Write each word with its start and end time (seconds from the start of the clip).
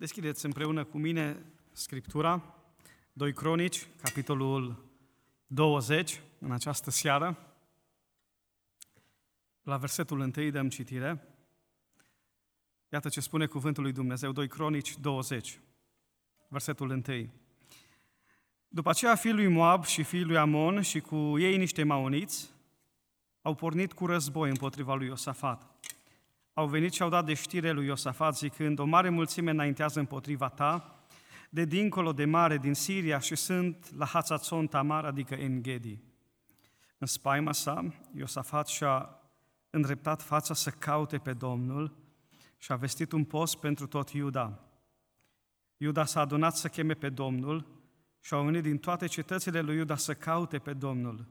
Deschideți 0.00 0.44
împreună 0.44 0.84
cu 0.84 0.98
mine 0.98 1.46
Scriptura, 1.72 2.54
2 3.12 3.32
Cronici, 3.32 3.86
capitolul 4.02 4.84
20, 5.46 6.20
în 6.38 6.52
această 6.52 6.90
seară. 6.90 7.54
La 9.62 9.76
versetul 9.76 10.18
1 10.36 10.50
dăm 10.50 10.68
citire. 10.68 11.28
Iată 12.88 13.08
ce 13.08 13.20
spune 13.20 13.46
cuvântul 13.46 13.82
lui 13.82 13.92
Dumnezeu, 13.92 14.32
2 14.32 14.48
Cronici 14.48 14.98
20, 14.98 15.60
versetul 16.48 16.90
1. 16.90 17.30
După 18.68 18.90
aceea, 18.90 19.14
fiul 19.14 19.34
lui 19.34 19.48
Moab 19.48 19.84
și 19.84 20.02
fiul 20.02 20.26
lui 20.26 20.36
Amon 20.36 20.82
și 20.82 21.00
cu 21.00 21.38
ei 21.38 21.56
niște 21.56 21.82
maoniți 21.82 22.50
au 23.42 23.54
pornit 23.54 23.92
cu 23.92 24.06
război 24.06 24.48
împotriva 24.48 24.94
lui 24.94 25.06
Iosafat 25.06 25.69
au 26.54 26.66
venit 26.66 26.92
și 26.92 27.02
au 27.02 27.08
dat 27.08 27.24
de 27.24 27.34
știre 27.34 27.70
lui 27.70 27.86
Iosafat 27.86 28.36
zicând, 28.36 28.78
o 28.78 28.84
mare 28.84 29.08
mulțime 29.08 29.50
înaintează 29.50 29.98
împotriva 29.98 30.48
ta, 30.48 31.00
de 31.50 31.64
dincolo 31.64 32.12
de 32.12 32.24
mare, 32.24 32.58
din 32.58 32.74
Siria 32.74 33.18
și 33.18 33.34
sunt 33.34 33.96
la 33.96 34.04
Hatzatzon 34.04 34.66
Tamar, 34.66 35.04
adică 35.04 35.34
Engedi. 35.34 35.98
În 36.98 37.06
spaima 37.06 37.52
sa, 37.52 37.84
Iosafat 38.14 38.66
și-a 38.66 39.20
îndreptat 39.70 40.22
fața 40.22 40.54
să 40.54 40.70
caute 40.70 41.18
pe 41.18 41.32
Domnul 41.32 41.96
și 42.58 42.72
a 42.72 42.76
vestit 42.76 43.12
un 43.12 43.24
post 43.24 43.56
pentru 43.56 43.86
tot 43.86 44.10
Iuda. 44.10 44.58
Iuda 45.76 46.04
s-a 46.04 46.20
adunat 46.20 46.56
să 46.56 46.68
cheme 46.68 46.94
pe 46.94 47.08
Domnul 47.08 47.66
și 48.20 48.34
au 48.34 48.44
venit 48.44 48.62
din 48.62 48.78
toate 48.78 49.06
cetățile 49.06 49.60
lui 49.60 49.76
Iuda 49.76 49.96
să 49.96 50.14
caute 50.14 50.58
pe 50.58 50.72
Domnul. 50.72 51.26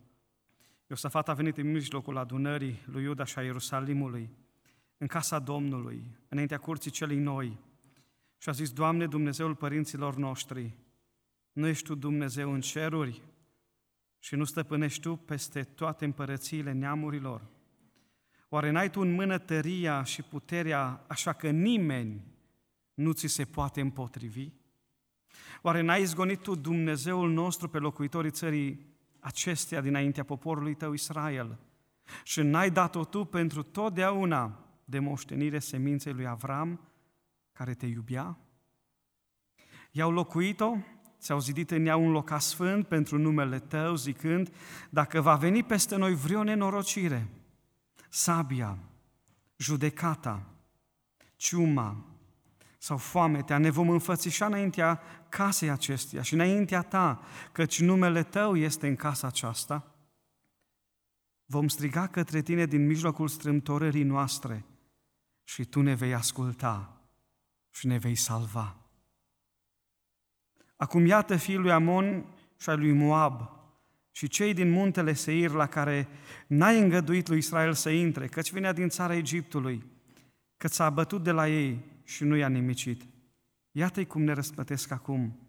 Iosafat 0.87 1.29
a 1.29 1.33
venit 1.33 1.57
în 1.57 1.71
mijlocul 1.71 2.17
adunării 2.17 2.83
lui 2.85 3.03
Iuda 3.03 3.23
și 3.23 3.39
a 3.39 3.43
Ierusalimului 3.43 4.29
în 4.99 5.07
casa 5.07 5.39
Domnului, 5.39 6.17
înaintea 6.27 6.57
curții 6.57 6.91
celei 6.91 7.17
noi, 7.17 7.57
și 8.37 8.49
a 8.49 8.51
zis, 8.51 8.71
Doamne, 8.71 9.07
Dumnezeul 9.07 9.55
părinților 9.55 10.15
noștri, 10.15 10.75
nu 11.51 11.67
ești 11.67 11.85
Tu 11.85 11.95
Dumnezeu 11.95 12.53
în 12.53 12.61
ceruri 12.61 13.21
și 14.19 14.35
nu 14.35 14.43
stăpânești 14.43 15.01
Tu 15.01 15.15
peste 15.15 15.63
toate 15.63 16.05
împărățiile 16.05 16.71
neamurilor? 16.71 17.41
Oare 18.49 18.69
n-ai 18.69 18.89
Tu 18.89 19.01
în 19.01 19.11
mână 19.11 19.37
tăria 19.37 20.03
și 20.03 20.21
puterea 20.21 21.03
așa 21.07 21.33
că 21.33 21.49
nimeni 21.49 22.21
nu 22.93 23.11
ți 23.11 23.27
se 23.27 23.45
poate 23.45 23.81
împotrivi? 23.81 24.49
Oare 25.61 25.81
n-ai 25.81 26.01
izgonit 26.01 26.41
Tu 26.41 26.55
Dumnezeul 26.55 27.31
nostru 27.31 27.69
pe 27.69 27.77
locuitorii 27.77 28.31
țării 28.31 28.85
acestea 29.19 29.81
dinaintea 29.81 30.23
poporului 30.23 30.75
Tău 30.75 30.93
Israel? 30.93 31.57
Și 32.23 32.41
n-ai 32.41 32.71
dat-o 32.71 33.05
Tu 33.05 33.25
pentru 33.25 33.63
totdeauna 33.63 34.68
de 34.89 34.99
moștenire 34.99 35.59
seminței 35.59 36.13
lui 36.13 36.27
Avram, 36.27 36.79
care 37.53 37.73
te 37.73 37.85
iubea? 37.85 38.37
I-au 39.91 40.11
locuit-o, 40.11 40.75
ți-au 41.19 41.39
zidit 41.39 41.71
în 41.71 41.85
ea 41.85 41.95
un 41.95 42.11
loc 42.11 42.35
sfânt 42.39 42.87
pentru 42.87 43.17
numele 43.17 43.59
tău, 43.59 43.95
zicând, 43.95 44.53
dacă 44.89 45.21
va 45.21 45.35
veni 45.35 45.63
peste 45.63 45.95
noi 45.95 46.15
vreo 46.15 46.43
nenorocire, 46.43 47.27
sabia, 48.09 48.77
judecata, 49.57 50.45
ciuma 51.35 52.05
sau 52.77 52.97
foametea, 52.97 53.57
ne 53.57 53.69
vom 53.69 53.89
înfățișa 53.89 54.45
înaintea 54.45 55.01
casei 55.29 55.69
acesteia 55.69 56.21
și 56.21 56.33
înaintea 56.33 56.81
ta, 56.81 57.21
căci 57.51 57.81
numele 57.81 58.23
tău 58.23 58.55
este 58.55 58.87
în 58.87 58.95
casa 58.95 59.27
aceasta. 59.27 59.93
Vom 61.45 61.67
striga 61.67 62.07
către 62.07 62.41
tine 62.41 62.65
din 62.65 62.85
mijlocul 62.85 63.27
strâmtorării 63.27 64.03
noastre– 64.03 64.65
și 65.49 65.65
Tu 65.65 65.81
ne 65.81 65.93
vei 65.93 66.13
asculta 66.13 67.01
și 67.69 67.87
ne 67.87 67.97
vei 67.97 68.15
salva. 68.15 68.77
Acum 70.75 71.05
iată 71.05 71.35
fiul 71.35 71.61
lui 71.61 71.71
Amon 71.71 72.25
și 72.57 72.69
al 72.69 72.79
lui 72.79 72.91
Moab 72.91 73.49
și 74.11 74.27
cei 74.27 74.53
din 74.53 74.69
muntele 74.69 75.13
Seir 75.13 75.51
la 75.51 75.67
care 75.67 76.07
n-ai 76.47 76.79
îngăduit 76.79 77.27
lui 77.27 77.37
Israel 77.37 77.73
să 77.73 77.89
intre, 77.89 78.27
căci 78.27 78.51
venea 78.51 78.73
din 78.73 78.89
țara 78.89 79.15
Egiptului, 79.15 79.85
că 80.57 80.67
s-a 80.67 80.89
bătut 80.89 81.23
de 81.23 81.31
la 81.31 81.47
ei 81.49 81.85
și 82.03 82.23
nu 82.23 82.35
i-a 82.35 82.49
nimicit. 82.49 83.07
Iată-i 83.71 84.05
cum 84.05 84.21
ne 84.21 84.33
răsplătesc 84.33 84.91
acum, 84.91 85.39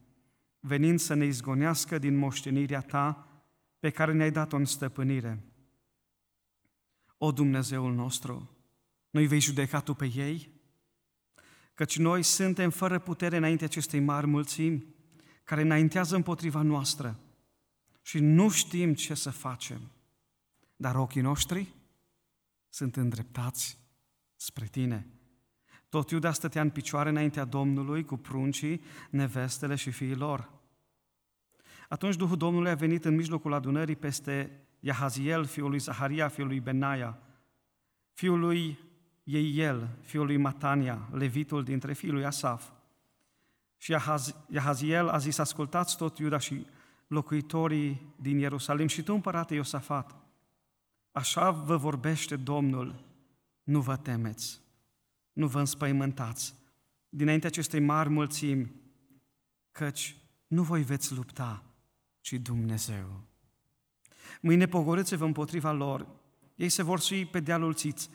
venind 0.60 0.98
să 0.98 1.14
ne 1.14 1.24
izgonească 1.24 1.98
din 1.98 2.16
moștenirea 2.16 2.80
ta 2.80 3.28
pe 3.78 3.90
care 3.90 4.12
ne-ai 4.12 4.30
dat-o 4.30 4.56
în 4.56 4.64
stăpânire. 4.64 5.38
O 7.18 7.32
Dumnezeul 7.32 7.94
nostru, 7.94 8.59
nu-i 9.10 9.26
vei 9.26 9.40
judeca 9.40 9.80
tu 9.80 9.94
pe 9.94 10.10
ei? 10.14 10.50
Căci 11.74 11.98
noi 11.98 12.22
suntem 12.22 12.70
fără 12.70 12.98
putere 12.98 13.36
înainte 13.36 13.64
acestei 13.64 14.00
mari 14.00 14.26
mulțimi 14.26 14.86
care 15.44 15.60
înaintează 15.62 16.16
împotriva 16.16 16.62
noastră 16.62 17.18
și 18.02 18.18
nu 18.18 18.50
știm 18.50 18.94
ce 18.94 19.14
să 19.14 19.30
facem. 19.30 19.80
Dar 20.76 20.94
ochii 20.94 21.20
noștri 21.20 21.74
sunt 22.68 22.96
îndreptați 22.96 23.78
spre 24.36 24.66
tine. 24.66 25.06
Tot 25.88 26.10
Iuda 26.10 26.32
stătea 26.32 26.62
în 26.62 26.70
picioare 26.70 27.08
înaintea 27.08 27.44
Domnului 27.44 28.04
cu 28.04 28.16
pruncii, 28.16 28.82
nevestele 29.10 29.74
și 29.74 29.90
fiii 29.90 30.14
lor. 30.14 30.50
Atunci 31.88 32.16
Duhul 32.16 32.36
Domnului 32.36 32.70
a 32.70 32.74
venit 32.74 33.04
în 33.04 33.14
mijlocul 33.14 33.52
adunării 33.52 33.96
peste 33.96 34.60
Iahaziel, 34.80 35.44
fiul 35.44 35.70
lui 35.70 35.78
Zaharia, 35.78 36.28
fiul 36.28 36.46
lui 36.46 36.60
Benaia, 36.60 37.18
fiul 38.12 38.38
lui 38.38 38.78
e 39.32 39.38
el, 39.38 39.88
fiul 40.00 40.26
lui 40.26 40.36
Matania, 40.36 41.08
levitul 41.12 41.64
dintre 41.64 41.92
fiul 41.92 42.14
lui 42.14 42.24
Asaf. 42.24 42.68
Și 43.78 43.96
Iahaziel 44.48 45.08
a 45.08 45.18
zis, 45.18 45.38
ascultați 45.38 45.96
tot 45.96 46.18
Iuda 46.18 46.38
și 46.38 46.66
locuitorii 47.06 48.14
din 48.16 48.38
Ierusalim 48.38 48.86
și 48.86 49.02
tu, 49.02 49.14
împărate 49.14 49.54
Iosafat, 49.54 50.16
așa 51.12 51.50
vă 51.50 51.76
vorbește 51.76 52.36
Domnul, 52.36 53.04
nu 53.62 53.80
vă 53.80 53.96
temeți, 53.96 54.60
nu 55.32 55.46
vă 55.46 55.58
înspăimântați, 55.58 56.54
dinainte 57.08 57.46
acestei 57.46 57.80
mari 57.80 58.08
mulțimi, 58.08 58.72
căci 59.72 60.16
nu 60.46 60.62
voi 60.62 60.82
veți 60.82 61.14
lupta, 61.14 61.62
ci 62.20 62.32
Dumnezeu. 62.32 63.20
Mâine 64.40 64.66
pogorâți-vă 64.66 65.24
împotriva 65.24 65.72
lor, 65.72 66.06
ei 66.54 66.68
se 66.68 66.82
vor 66.82 67.00
sui 67.00 67.26
pe 67.26 67.40
dealul 67.40 67.74
țiți, 67.74 68.10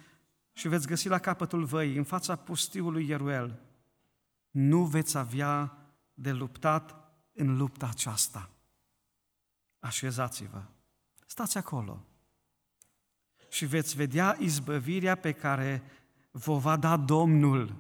și 0.58 0.68
veți 0.68 0.88
găsi 0.88 1.08
la 1.08 1.20
capătul 1.20 1.64
văii, 1.64 1.98
în 1.98 2.04
fața 2.04 2.36
pustiului 2.36 3.08
Ieruel. 3.08 3.60
Nu 4.50 4.84
veți 4.84 5.18
avea 5.18 5.78
de 6.14 6.32
luptat 6.32 6.96
în 7.34 7.58
lupta 7.58 7.88
aceasta. 7.88 8.50
Așezați-vă, 9.80 10.64
stați 11.26 11.58
acolo 11.58 12.06
și 13.50 13.66
veți 13.66 13.96
vedea 13.96 14.38
izbăvirea 14.40 15.16
pe 15.16 15.32
care 15.32 15.84
vă 16.32 16.58
va 16.58 16.78
da 16.78 16.98
Domnul. 16.98 17.76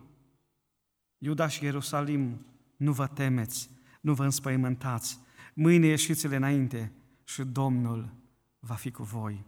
Iuda 1.17 1.47
și 1.47 1.63
Ierusalim, 1.63 2.45
nu 2.77 2.91
vă 2.91 3.07
temeți, 3.07 3.69
nu 4.01 4.13
vă 4.13 4.23
înspăimântați. 4.23 5.19
Mâine 5.53 5.87
ieșiți-le 5.87 6.35
înainte 6.35 6.91
și 7.23 7.43
Domnul 7.43 8.13
va 8.59 8.75
fi 8.75 8.91
cu 8.91 9.03
voi. 9.03 9.45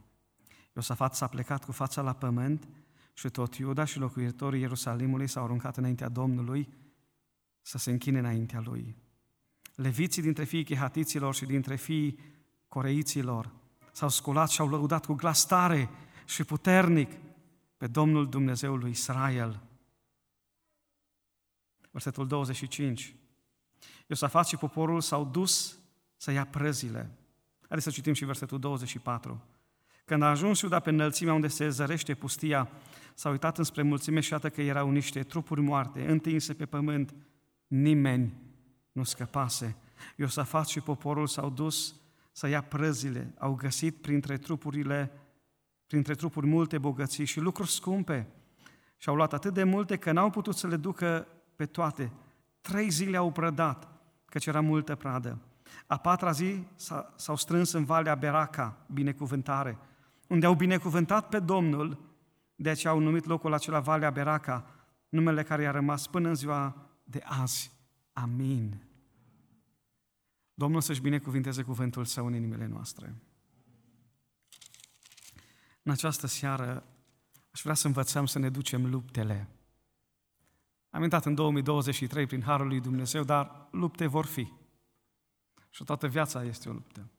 Iosafat 0.75 1.15
s-a 1.15 1.27
plecat 1.27 1.65
cu 1.65 1.71
fața 1.71 2.01
la 2.01 2.13
pământ 2.13 2.67
și 3.17 3.29
tot 3.29 3.55
Iuda 3.55 3.85
și 3.85 3.99
locuitorii 3.99 4.61
Ierusalimului 4.61 5.27
s-au 5.27 5.43
aruncat 5.43 5.77
înaintea 5.77 6.09
Domnului 6.09 6.69
să 7.61 7.77
se 7.77 7.91
închine 7.91 8.19
înaintea 8.19 8.59
Lui. 8.59 8.95
Leviții 9.75 10.21
dintre 10.21 10.43
fiii 10.43 10.63
chehatiților 10.63 11.35
și 11.35 11.45
dintre 11.45 11.75
fiii 11.75 12.19
coreiților 12.67 13.51
s-au 13.91 14.09
sculat 14.09 14.49
și 14.49 14.61
au 14.61 14.69
lăudat 14.69 15.05
cu 15.05 15.13
glas 15.13 15.45
tare 15.45 15.89
și 16.25 16.43
puternic 16.43 17.11
pe 17.77 17.87
Domnul 17.87 18.29
Dumnezeul 18.29 18.79
lui 18.79 18.89
Israel. 18.89 19.63
Versetul 21.91 22.27
25. 22.27 23.15
Iosafat 24.07 24.47
și 24.47 24.57
poporul 24.57 25.01
s-au 25.01 25.25
dus 25.25 25.79
să 26.17 26.31
ia 26.31 26.45
prăzile. 26.45 27.11
Haideți 27.59 27.83
să 27.83 27.89
citim 27.89 28.13
și 28.13 28.25
versetul 28.25 28.59
24. 28.59 29.41
Când 30.05 30.21
a 30.21 30.29
ajuns 30.29 30.61
Iuda 30.61 30.79
pe 30.79 30.89
înălțimea 30.89 31.33
unde 31.33 31.47
se 31.47 31.69
zărește 31.69 32.13
pustia, 32.13 32.69
s-a 33.17 33.29
uitat 33.29 33.57
înspre 33.57 33.81
mulțime 33.81 34.19
și 34.19 34.31
iată 34.31 34.49
că 34.49 34.61
erau 34.61 34.89
niște 34.89 35.23
trupuri 35.23 35.61
moarte, 35.61 36.11
întinse 36.11 36.53
pe 36.53 36.65
pământ. 36.65 37.15
Nimeni 37.67 38.33
nu 38.91 39.03
scăpase. 39.03 39.75
Iosafat 40.15 40.67
și 40.67 40.79
poporul 40.79 41.27
s-au 41.27 41.49
dus 41.49 41.95
să 42.31 42.47
ia 42.47 42.61
prăzile, 42.61 43.33
au 43.37 43.53
găsit 43.53 43.95
printre 43.95 44.37
trupurile, 44.37 45.11
printre 45.87 46.13
trupuri 46.13 46.47
multe 46.47 46.77
bogății 46.77 47.25
și 47.25 47.39
lucruri 47.39 47.69
scumpe. 47.71 48.27
Și 48.97 49.09
au 49.09 49.15
luat 49.15 49.33
atât 49.33 49.53
de 49.53 49.63
multe 49.63 49.97
că 49.97 50.11
n-au 50.11 50.29
putut 50.29 50.55
să 50.55 50.67
le 50.67 50.75
ducă 50.75 51.27
pe 51.55 51.65
toate. 51.65 52.11
Trei 52.61 52.89
zile 52.89 53.17
au 53.17 53.31
prădat, 53.31 53.87
căci 54.25 54.45
era 54.45 54.61
multă 54.61 54.95
pradă. 54.95 55.41
A 55.87 55.97
patra 55.97 56.31
zi 56.31 56.63
s-au 57.15 57.35
strâns 57.35 57.71
în 57.71 57.83
Valea 57.83 58.15
Beraca, 58.15 58.77
binecuvântare, 58.93 59.77
unde 60.27 60.45
au 60.45 60.53
binecuvântat 60.53 61.29
pe 61.29 61.39
Domnul, 61.39 62.06
de 62.59 62.69
aceea 62.69 62.93
au 62.93 62.99
numit 62.99 63.25
locul 63.25 63.53
acela 63.53 63.79
Valea 63.79 64.09
Beraca, 64.09 64.65
numele 65.09 65.43
care 65.43 65.61
i-a 65.61 65.71
rămas 65.71 66.07
până 66.07 66.27
în 66.27 66.35
ziua 66.35 66.89
de 67.03 67.21
azi. 67.23 67.71
Amin. 68.13 68.81
Domnul 70.53 70.81
să-și 70.81 71.01
binecuvinteze 71.01 71.63
cuvântul 71.63 72.05
său 72.05 72.25
în 72.25 72.33
inimile 72.33 72.65
noastre. 72.65 73.15
În 75.83 75.91
această 75.91 76.27
seară 76.27 76.83
aș 77.51 77.61
vrea 77.61 77.73
să 77.73 77.87
învățăm 77.87 78.25
să 78.25 78.39
ne 78.39 78.49
ducem 78.49 78.89
luptele. 78.89 79.47
Am 80.89 81.03
intrat 81.03 81.25
în 81.25 81.35
2023 81.35 82.25
prin 82.25 82.41
Harul 82.41 82.67
lui 82.67 82.79
Dumnezeu, 82.79 83.23
dar 83.23 83.67
lupte 83.71 84.05
vor 84.05 84.25
fi. 84.25 84.53
Și 85.69 85.83
toată 85.83 86.07
viața 86.07 86.43
este 86.43 86.69
o 86.69 86.73
luptă. 86.73 87.09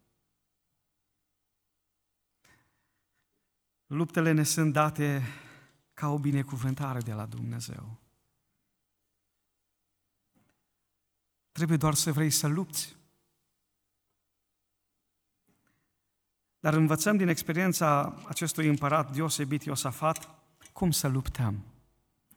Luptele 3.89 4.33
ne 4.33 4.43
sunt 4.43 4.73
date 4.73 5.23
ca 5.95 6.09
o 6.09 6.19
binecuvântare 6.19 7.01
de 7.01 7.13
la 7.13 7.27
Dumnezeu. 7.27 8.01
Trebuie 11.53 11.77
doar 11.77 11.95
să 11.95 12.13
vrei 12.13 12.31
să 12.31 12.47
lupți. 12.47 12.97
Dar 16.61 16.75
învățăm 16.75 17.17
din 17.17 17.29
experiența 17.29 18.17
acestui 18.27 18.69
împărat 18.69 19.13
deosebit 19.13 19.63
Iosafat 19.63 20.29
cum 20.73 20.91
să 20.91 21.09
luptăm. 21.09 21.65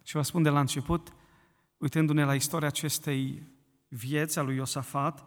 Și 0.04 0.16
vă 0.16 0.22
spun 0.22 0.44
de 0.44 0.50
la 0.50 0.60
început, 0.60 1.14
uitându-ne 1.78 2.24
la 2.24 2.36
istoria 2.36 2.68
acestei 2.68 3.48
vieți 3.88 4.40
a 4.40 4.42
lui 4.42 4.56
Iosafat, 4.56 5.24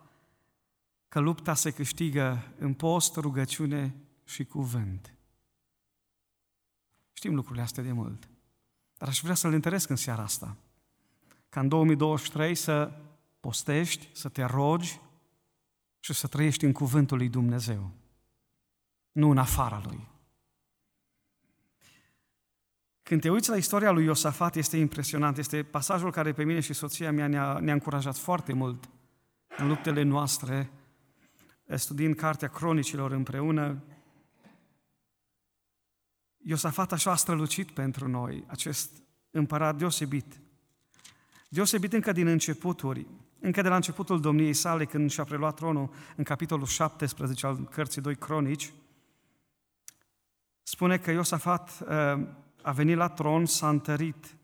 că 1.08 1.20
lupta 1.20 1.54
se 1.54 1.70
câștigă 1.70 2.54
în 2.58 2.74
post, 2.74 3.16
rugăciune 3.16 3.94
și 4.24 4.44
cuvânt. 4.44 5.13
Știm 7.24 7.36
lucrurile 7.36 7.64
astea 7.64 7.82
de 7.82 7.92
mult. 7.92 8.28
Dar 8.98 9.08
aș 9.08 9.20
vrea 9.20 9.34
să-l 9.34 9.52
întăresc 9.52 9.88
în 9.88 9.96
seara 9.96 10.22
asta. 10.22 10.56
Ca 11.48 11.60
în 11.60 11.68
2023 11.68 12.54
să 12.54 12.92
postești, 13.40 14.08
să 14.12 14.28
te 14.28 14.42
rogi 14.42 15.00
și 16.00 16.12
să 16.12 16.26
trăiești 16.26 16.64
în 16.64 16.72
cuvântul 16.72 17.16
lui 17.16 17.28
Dumnezeu. 17.28 17.90
Nu 19.12 19.30
în 19.30 19.38
afara 19.38 19.82
lui. 19.84 20.08
Când 23.02 23.20
te 23.20 23.30
uiți 23.30 23.50
la 23.50 23.56
istoria 23.56 23.90
lui 23.90 24.04
Iosafat, 24.04 24.56
este 24.56 24.76
impresionant. 24.76 25.38
Este 25.38 25.62
pasajul 25.62 26.10
care 26.10 26.32
pe 26.32 26.44
mine 26.44 26.60
și 26.60 26.72
soția 26.72 27.12
mea 27.12 27.26
ne-a, 27.26 27.58
ne-a 27.58 27.74
încurajat 27.74 28.16
foarte 28.16 28.52
mult 28.52 28.88
în 29.56 29.68
luptele 29.68 30.02
noastre, 30.02 30.70
studiind 31.74 32.14
cartea 32.14 32.48
cronicilor 32.48 33.12
împreună. 33.12 33.82
Iosafat 36.46 36.92
așa 36.92 37.10
a 37.10 37.14
strălucit 37.14 37.70
pentru 37.70 38.08
noi, 38.08 38.44
acest 38.46 38.90
împărat 39.30 39.76
deosebit. 39.76 40.40
Deosebit 41.48 41.92
încă 41.92 42.12
din 42.12 42.26
începuturi, 42.26 43.06
încă 43.40 43.62
de 43.62 43.68
la 43.68 43.74
începutul 43.74 44.20
domniei 44.20 44.52
sale, 44.52 44.84
când 44.84 45.10
și-a 45.10 45.24
preluat 45.24 45.54
tronul 45.54 45.90
în 46.16 46.24
capitolul 46.24 46.66
17 46.66 47.46
al 47.46 47.64
cărții 47.64 48.02
2 48.02 48.16
Cronici, 48.16 48.72
spune 50.62 50.98
că 50.98 51.10
Iosafat 51.10 51.70
uh, 51.80 51.88
a 52.62 52.72
venit 52.72 52.96
la 52.96 53.08
tron, 53.08 53.46
s-a 53.46 53.68
întărit. 53.68 54.36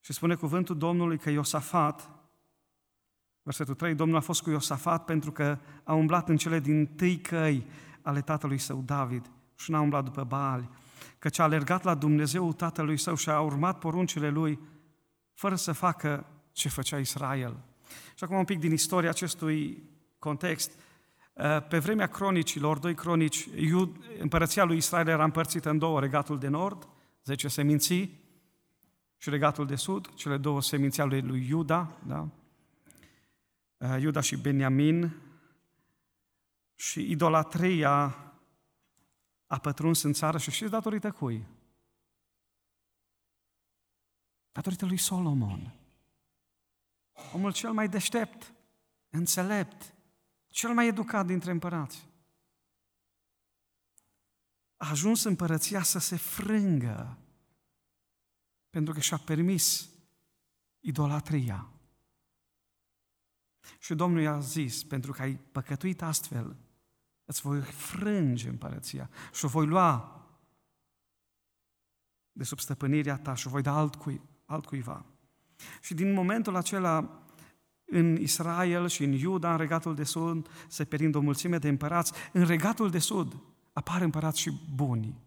Și 0.00 0.12
spune 0.12 0.34
cuvântul 0.34 0.78
Domnului 0.78 1.18
că 1.18 1.30
Iosafat, 1.30 2.10
versetul 3.42 3.74
3, 3.74 3.94
Domnul 3.94 4.16
a 4.16 4.20
fost 4.20 4.42
cu 4.42 4.50
Iosafat 4.50 5.04
pentru 5.04 5.32
că 5.32 5.58
a 5.82 5.92
umblat 5.92 6.28
în 6.28 6.36
cele 6.36 6.60
din 6.60 6.86
tâi 6.86 7.20
căi 7.20 7.66
ale 8.02 8.20
tatălui 8.20 8.58
său 8.58 8.82
David 8.82 9.33
și 9.56 9.70
n-a 9.70 9.80
umblat 9.80 10.04
după 10.04 10.24
Baali, 10.24 10.68
căci 11.18 11.38
a 11.38 11.42
alergat 11.42 11.82
la 11.82 11.94
Dumnezeu 11.94 12.52
tatălui 12.52 12.96
său 12.96 13.14
și 13.14 13.28
a 13.28 13.40
urmat 13.40 13.78
poruncile 13.78 14.28
lui 14.28 14.58
fără 15.34 15.54
să 15.54 15.72
facă 15.72 16.26
ce 16.52 16.68
făcea 16.68 16.98
Israel. 16.98 17.56
Și 18.14 18.24
acum 18.24 18.36
un 18.36 18.44
pic 18.44 18.58
din 18.58 18.72
istoria 18.72 19.10
acestui 19.10 19.82
context. 20.18 20.70
Uh, 21.32 21.66
pe 21.68 21.78
vremea 21.78 22.06
cronicilor, 22.06 22.78
doi 22.78 22.94
cronici, 22.94 23.48
împărăția 24.18 24.64
lui 24.64 24.76
Israel 24.76 25.08
era 25.08 25.24
împărțită 25.24 25.70
în 25.70 25.78
două, 25.78 26.00
regatul 26.00 26.38
de 26.38 26.48
nord, 26.48 26.88
zece 27.24 27.48
seminții, 27.48 28.22
și 29.16 29.30
regatul 29.30 29.66
de 29.66 29.74
sud, 29.74 30.14
cele 30.14 30.36
două 30.36 30.62
seminții 30.62 31.02
ale 31.02 31.18
lui 31.18 31.46
Iuda, 31.48 31.98
da? 32.06 32.28
Uh, 33.76 33.96
Iuda 34.00 34.20
și 34.20 34.36
Beniamin, 34.36 35.16
și 36.74 37.10
idolatria 37.10 38.16
a 39.54 39.58
pătruns 39.58 40.02
în 40.02 40.12
țară 40.12 40.38
și 40.38 40.50
știți 40.50 40.70
datorită 40.70 41.10
cui? 41.10 41.46
Datorită 44.52 44.86
lui 44.86 44.96
Solomon. 44.96 45.74
Omul 47.32 47.52
cel 47.52 47.72
mai 47.72 47.88
deștept, 47.88 48.54
înțelept, 49.08 49.94
cel 50.48 50.74
mai 50.74 50.86
educat 50.86 51.26
dintre 51.26 51.50
împărați. 51.50 52.08
A 54.76 54.88
ajuns 54.90 55.22
împărăția 55.22 55.82
să 55.82 55.98
se 55.98 56.16
frângă 56.16 57.18
pentru 58.70 58.94
că 58.94 59.00
și-a 59.00 59.18
permis 59.18 59.90
idolatria. 60.80 61.68
Și 63.78 63.94
Domnul 63.94 64.20
i-a 64.20 64.40
zis, 64.40 64.84
pentru 64.84 65.12
că 65.12 65.22
ai 65.22 65.36
păcătuit 65.36 66.02
astfel, 66.02 66.56
îți 67.24 67.40
voi 67.40 67.60
frânge 67.60 68.48
împărăția 68.48 69.10
și 69.32 69.44
o 69.44 69.48
voi 69.48 69.66
lua 69.66 70.18
de 72.32 72.44
sub 72.44 72.58
stăpânirea 72.58 73.18
ta 73.18 73.34
și 73.34 73.46
o 73.46 73.50
voi 73.50 73.62
da 73.62 73.76
altcui, 73.76 74.20
altcuiva. 74.44 75.04
Și 75.80 75.94
din 75.94 76.12
momentul 76.12 76.56
acela, 76.56 77.22
în 77.84 78.16
Israel 78.16 78.88
și 78.88 79.04
în 79.04 79.12
Iuda, 79.12 79.50
în 79.50 79.58
regatul 79.58 79.94
de 79.94 80.04
sud, 80.04 80.48
se 80.68 80.84
perind 80.84 81.14
o 81.14 81.20
mulțime 81.20 81.58
de 81.58 81.68
împărați. 81.68 82.12
În 82.32 82.44
regatul 82.44 82.90
de 82.90 82.98
sud 82.98 83.36
apar 83.72 84.00
împărați 84.00 84.40
și 84.40 84.52
buni, 84.74 85.18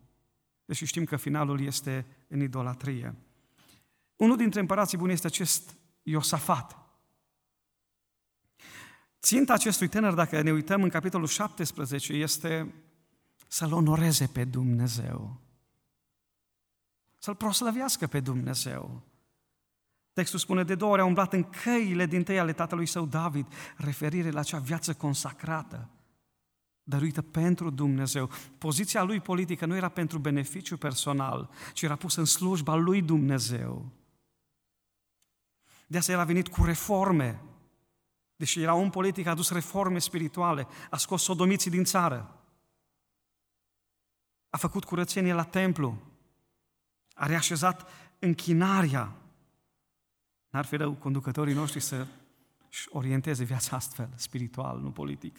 deși 0.66 0.86
știm 0.86 1.04
că 1.04 1.16
finalul 1.16 1.62
este 1.62 2.06
în 2.28 2.42
idolatrie. 2.42 3.16
Unul 4.16 4.38
dintre 4.38 4.60
împărații 4.60 4.98
buni 4.98 5.12
este 5.12 5.28
acest 5.28 5.78
Iosafat. 6.04 6.87
Ținta 9.22 9.54
acestui 9.54 9.88
tânăr, 9.88 10.14
dacă 10.14 10.42
ne 10.42 10.52
uităm 10.52 10.84
în 10.84 10.90
capitolul 10.90 11.28
17, 11.28 12.14
este 12.14 12.74
să-L 13.48 13.74
onoreze 13.74 14.28
pe 14.28 14.44
Dumnezeu. 14.44 15.42
Să-L 17.20 17.36
proslăvească 17.36 18.08
pe 18.08 18.20
Dumnezeu. 18.20 19.02
Textul 20.14 20.40
spune, 20.40 20.64
de 20.64 20.76
două 20.76 20.92
ori 20.92 21.02
a 21.02 21.06
umblat 21.06 21.34
în 21.34 21.44
căile 21.44 22.06
din 22.06 22.24
tăi 22.24 22.40
ale 22.40 22.54
tatălui 22.54 22.86
său 22.86 23.06
David, 23.06 23.48
referire 23.76 24.30
la 24.30 24.40
acea 24.40 24.60
viață 24.60 24.94
consacrată, 24.94 25.90
dăruită 26.84 27.22
pentru 27.22 27.70
Dumnezeu. 27.70 28.30
Poziția 28.58 29.04
lui 29.04 29.20
politică 29.20 29.66
nu 29.66 29.76
era 29.76 29.90
pentru 29.90 30.20
beneficiu 30.20 30.78
personal, 30.78 31.50
ci 31.74 31.82
era 31.82 31.96
pusă 31.96 32.20
în 32.20 32.26
slujba 32.26 32.76
lui 32.76 33.02
Dumnezeu. 33.02 33.92
De 35.88 35.98
asta 35.98 36.12
el 36.12 36.20
a 36.20 36.24
venit 36.24 36.48
cu 36.48 36.64
reforme, 36.64 37.42
Deși 38.38 38.62
era 38.62 38.74
un 38.74 38.90
politic, 38.90 39.26
a 39.26 39.30
adus 39.30 39.50
reforme 39.50 40.00
spirituale, 40.00 40.68
a 40.90 40.98
scos 40.98 41.24
sodomiții 41.24 41.72
din 41.72 41.84
țară, 41.84 42.42
a 44.50 44.58
făcut 44.58 44.84
curățenie 44.84 45.34
la 45.34 45.44
templu, 45.44 46.02
a 47.14 47.26
reașezat 47.26 47.90
închinarea. 48.20 49.16
N-ar 50.50 50.66
fi 50.66 50.76
rău 50.76 50.94
conducătorii 50.94 51.54
noștri 51.54 51.80
să 51.80 52.08
orienteze 52.90 53.44
viața 53.44 53.76
astfel, 53.76 54.10
spiritual, 54.16 54.80
nu 54.80 54.92
politic. 54.92 55.38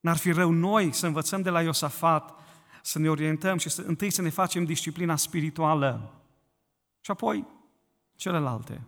N-ar 0.00 0.16
fi 0.16 0.30
rău 0.30 0.50
noi 0.50 0.92
să 0.92 1.06
învățăm 1.06 1.42
de 1.42 1.50
la 1.50 1.62
Iosafat, 1.62 2.38
să 2.82 2.98
ne 2.98 3.10
orientăm 3.10 3.58
și 3.58 3.68
să, 3.68 3.82
întâi 3.82 4.10
să 4.10 4.22
ne 4.22 4.30
facem 4.30 4.64
disciplina 4.64 5.16
spirituală 5.16 6.22
și 7.00 7.10
apoi 7.10 7.46
celelalte. 8.16 8.82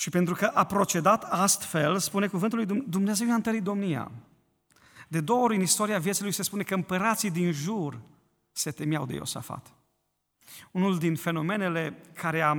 Și 0.00 0.10
pentru 0.10 0.34
că 0.34 0.44
a 0.44 0.64
procedat 0.64 1.24
astfel, 1.24 1.98
spune 1.98 2.26
cuvântul 2.26 2.58
lui 2.58 2.82
Dumnezeu 2.88 3.26
i-a 3.26 3.34
întărit 3.34 3.62
domnia. 3.62 4.10
De 5.08 5.20
două 5.20 5.42
ori 5.42 5.54
în 5.54 5.60
istoria 5.60 5.98
vieții 5.98 6.22
lui 6.22 6.32
se 6.32 6.42
spune 6.42 6.62
că 6.62 6.74
împărații 6.74 7.30
din 7.30 7.52
jur 7.52 8.00
se 8.52 8.70
temeau 8.70 9.06
de 9.06 9.14
Iosafat. 9.14 9.74
Unul 10.70 10.98
din 10.98 11.16
fenomenele 11.16 12.02
care 12.14 12.40
a, 12.40 12.56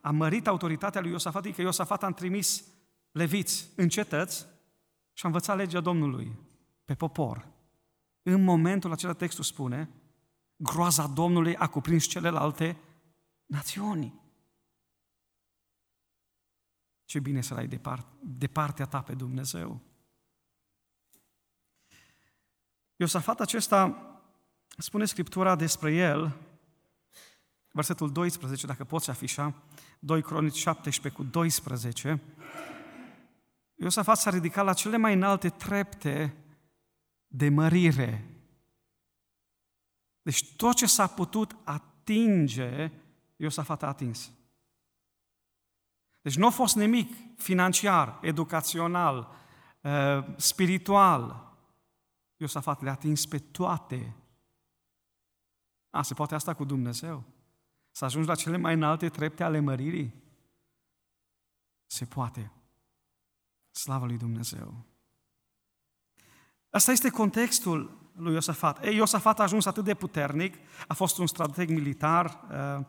a 0.00 0.10
mărit 0.10 0.46
autoritatea 0.46 1.00
lui 1.00 1.10
Iosafat 1.10 1.44
e 1.44 1.50
că 1.50 1.60
Iosafat 1.62 2.02
a 2.02 2.10
trimis 2.10 2.64
leviți 3.10 3.68
în 3.76 3.88
cetăți 3.88 4.46
și 5.12 5.24
a 5.24 5.28
învățat 5.28 5.56
legea 5.56 5.80
Domnului 5.80 6.38
pe 6.84 6.94
popor. 6.94 7.46
În 8.22 8.44
momentul 8.44 8.92
acela 8.92 9.12
textul 9.12 9.44
spune, 9.44 9.88
groaza 10.56 11.06
Domnului 11.06 11.56
a 11.56 11.66
cuprins 11.66 12.04
celelalte 12.04 12.76
națiuni. 13.46 14.26
Ce 17.08 17.20
bine 17.20 17.40
să-L 17.40 17.56
ai 17.56 17.66
de, 17.66 17.78
part, 17.78 18.06
de 18.20 18.46
partea 18.46 18.86
ta 18.86 19.02
pe 19.02 19.14
Dumnezeu. 19.14 19.80
Iosafat 22.96 23.40
acesta, 23.40 23.96
spune 24.76 25.04
Scriptura 25.04 25.56
despre 25.56 25.94
el, 25.94 26.36
versetul 27.72 28.12
12, 28.12 28.66
dacă 28.66 28.84
poți 28.84 29.10
afișa, 29.10 29.62
2 29.98 30.22
Cronici 30.22 30.56
17 30.56 31.22
cu 31.22 31.28
12, 31.28 32.22
Iosafat 33.74 34.16
s-a 34.16 34.30
ridicat 34.30 34.64
la 34.64 34.72
cele 34.72 34.96
mai 34.96 35.14
înalte 35.14 35.48
trepte 35.48 36.36
de 37.26 37.48
mărire. 37.48 38.24
Deci 40.22 40.54
tot 40.56 40.74
ce 40.74 40.86
s-a 40.86 41.06
putut 41.06 41.56
atinge, 41.64 42.92
Iosafat 43.36 43.82
a 43.82 43.86
atins. 43.86 44.32
Deci 46.28 46.36
nu 46.36 46.46
a 46.46 46.50
fost 46.50 46.76
nimic 46.76 47.16
financiar, 47.36 48.18
educațional, 48.22 49.34
uh, 49.80 50.26
spiritual. 50.36 51.52
Iosafat 52.36 52.82
le-a 52.82 52.92
atins 52.92 53.26
pe 53.26 53.38
toate. 53.38 54.16
A, 55.90 56.02
se 56.02 56.14
poate 56.14 56.34
asta 56.34 56.54
cu 56.54 56.64
Dumnezeu? 56.64 57.24
Să 57.90 58.04
ajungi 58.04 58.28
la 58.28 58.34
cele 58.34 58.56
mai 58.56 58.74
înalte 58.74 59.08
trepte 59.08 59.42
ale 59.42 59.58
măririi? 59.58 60.14
Se 61.86 62.04
poate. 62.04 62.52
Slavă 63.70 64.06
lui 64.06 64.16
Dumnezeu! 64.16 64.84
Asta 66.70 66.92
este 66.92 67.10
contextul 67.10 68.10
lui 68.12 68.32
Iosafat. 68.32 68.84
Ei, 68.84 68.96
Iosafat 68.96 69.40
a 69.40 69.42
ajuns 69.42 69.66
atât 69.66 69.84
de 69.84 69.94
puternic, 69.94 70.54
a 70.88 70.94
fost 70.94 71.18
un 71.18 71.26
strateg 71.26 71.68
militar, 71.68 72.40
uh, 72.50 72.86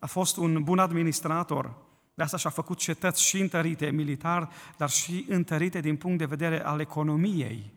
a 0.00 0.06
fost 0.06 0.36
un 0.36 0.62
bun 0.62 0.78
administrator, 0.78 1.83
de 2.14 2.22
asta 2.22 2.36
și-a 2.36 2.50
făcut 2.50 2.78
cetăți 2.78 3.22
și 3.22 3.40
întărite 3.40 3.90
militar, 3.90 4.50
dar 4.76 4.90
și 4.90 5.26
întărite 5.28 5.80
din 5.80 5.96
punct 5.96 6.18
de 6.18 6.24
vedere 6.24 6.64
al 6.64 6.80
economiei. 6.80 7.72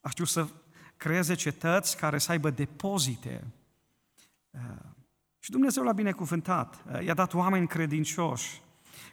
A 0.00 0.08
știut 0.08 0.28
să 0.28 0.48
creeze 0.96 1.34
cetăți 1.34 1.96
care 1.96 2.18
să 2.18 2.30
aibă 2.30 2.50
depozite. 2.50 3.44
Uh, 4.50 4.60
și 5.38 5.50
Dumnezeu 5.50 5.84
l-a 5.84 5.92
binecuvântat. 5.92 6.84
Uh, 6.92 7.04
i-a 7.04 7.14
dat 7.14 7.34
oameni 7.34 7.66
credincioși, 7.66 8.60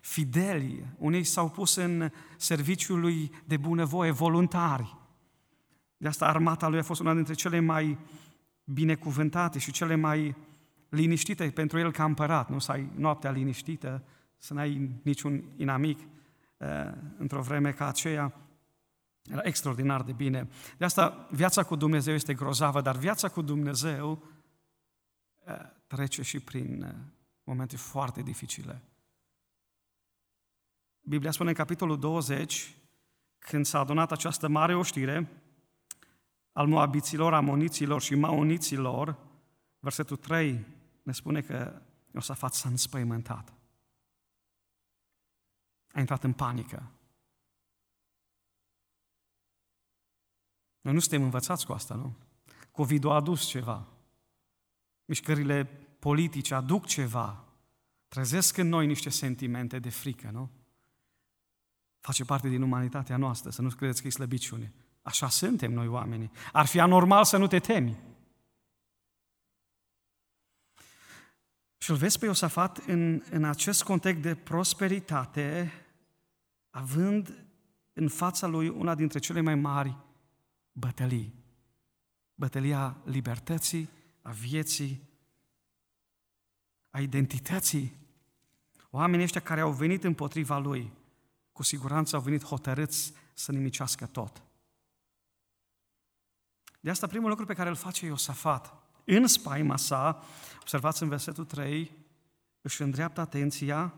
fideli. 0.01 0.85
Unii 0.97 1.23
s-au 1.23 1.49
pus 1.49 1.75
în 1.75 2.11
serviciul 2.37 2.99
lui 2.99 3.31
de 3.45 3.57
bunăvoie, 3.57 4.11
voluntari. 4.11 4.97
De 5.97 6.07
asta 6.07 6.25
armata 6.25 6.67
lui 6.67 6.79
a 6.79 6.83
fost 6.83 6.99
una 6.99 7.13
dintre 7.13 7.33
cele 7.33 7.59
mai 7.59 7.97
binecuvântate 8.63 9.59
și 9.59 9.71
cele 9.71 9.95
mai 9.95 10.35
liniștite 10.93 11.49
pentru 11.49 11.79
el 11.79 11.91
ca 11.91 12.03
împărat. 12.03 12.49
Nu 12.49 12.59
să 12.59 12.71
ai 12.71 12.89
noaptea 12.95 13.31
liniștită, 13.31 14.03
să 14.37 14.53
n-ai 14.53 14.89
niciun 15.03 15.43
inamic 15.55 15.99
uh, 15.99 16.67
într-o 17.17 17.41
vreme 17.41 17.71
ca 17.71 17.87
aceea. 17.87 18.33
Era 19.23 19.41
extraordinar 19.43 20.01
de 20.01 20.11
bine. 20.11 20.47
De 20.77 20.85
asta 20.85 21.27
viața 21.31 21.63
cu 21.63 21.75
Dumnezeu 21.75 22.13
este 22.13 22.33
grozavă, 22.33 22.81
dar 22.81 22.95
viața 22.95 23.29
cu 23.29 23.41
Dumnezeu 23.41 24.23
uh, 25.45 25.55
trece 25.87 26.21
și 26.21 26.39
prin 26.39 26.83
uh, 26.83 26.93
momente 27.43 27.77
foarte 27.77 28.21
dificile. 28.21 28.81
Biblia 31.01 31.31
spune 31.31 31.49
în 31.49 31.55
capitolul 31.55 31.99
20, 31.99 32.75
când 33.39 33.65
s-a 33.65 33.79
adunat 33.79 34.11
această 34.11 34.47
mare 34.47 34.75
oștire 34.75 35.27
al 36.51 36.67
moabiților, 36.67 37.33
amoniților 37.33 38.01
și 38.01 38.15
maoniților, 38.15 39.17
versetul 39.79 40.17
3 40.17 40.65
ne 41.03 41.11
spune 41.11 41.41
că 41.41 41.81
Iosafat 42.13 42.53
s-a 42.53 42.69
înspăimântat. 42.69 43.53
A 45.91 45.99
intrat 45.99 46.23
în 46.23 46.33
panică. 46.33 46.91
Noi 50.81 50.93
nu 50.93 50.99
suntem 50.99 51.23
învățați 51.23 51.65
cu 51.65 51.71
asta, 51.71 51.95
nu? 51.95 52.15
covid 52.71 53.05
a 53.05 53.13
adus 53.13 53.45
ceva. 53.45 53.87
Mișcările 55.05 55.65
politice 55.99 56.53
aduc 56.53 56.85
ceva. 56.85 57.43
Trezesc 58.07 58.57
în 58.57 58.67
noi 58.67 58.85
niște 58.85 59.09
sentimente 59.09 59.79
de 59.79 59.89
frică, 59.89 60.29
nu? 60.31 60.49
Face 61.99 62.25
parte 62.25 62.49
din 62.49 62.61
umanitatea 62.61 63.17
noastră, 63.17 63.49
să 63.49 63.61
nu 63.61 63.69
credeți 63.69 64.01
că 64.01 64.07
e 64.07 64.11
slăbiciune. 64.11 64.73
Așa 65.01 65.29
suntem 65.29 65.71
noi 65.71 65.87
oamenii. 65.87 66.31
Ar 66.51 66.65
fi 66.65 66.79
anormal 66.79 67.25
să 67.25 67.37
nu 67.37 67.47
te 67.47 67.59
temi. 67.59 68.12
Și 71.83 71.91
îl 71.91 71.95
vezi 71.95 72.19
pe 72.19 72.25
Iosafat 72.25 72.77
în, 72.77 73.23
în 73.29 73.43
acest 73.43 73.83
context 73.83 74.21
de 74.21 74.35
prosperitate, 74.35 75.71
având 76.69 77.45
în 77.93 78.07
fața 78.07 78.47
lui 78.47 78.67
una 78.67 78.95
dintre 78.95 79.19
cele 79.19 79.41
mai 79.41 79.55
mari 79.55 79.97
bătălii. 80.71 81.33
Bătălia 82.35 82.97
libertății, 83.05 83.89
a 84.21 84.31
vieții, 84.31 85.09
a 86.89 86.99
identității. 86.99 87.95
Oamenii 88.89 89.25
ăștia 89.25 89.41
care 89.41 89.61
au 89.61 89.71
venit 89.71 90.03
împotriva 90.03 90.57
lui, 90.57 90.91
cu 91.51 91.63
siguranță 91.63 92.15
au 92.15 92.21
venit 92.21 92.43
hotărâți 92.43 93.13
să 93.33 93.51
nimicească 93.51 94.05
tot. 94.05 94.43
De 96.79 96.89
asta 96.89 97.07
primul 97.07 97.29
lucru 97.29 97.45
pe 97.45 97.53
care 97.53 97.69
îl 97.69 97.75
face 97.75 98.05
Iosafat, 98.05 98.82
în 99.05 99.27
spaima 99.27 99.77
sa, 99.77 100.23
observați 100.59 101.03
în 101.03 101.09
versetul 101.09 101.45
3, 101.45 101.91
își 102.61 102.81
îndreaptă 102.81 103.21
atenția 103.21 103.93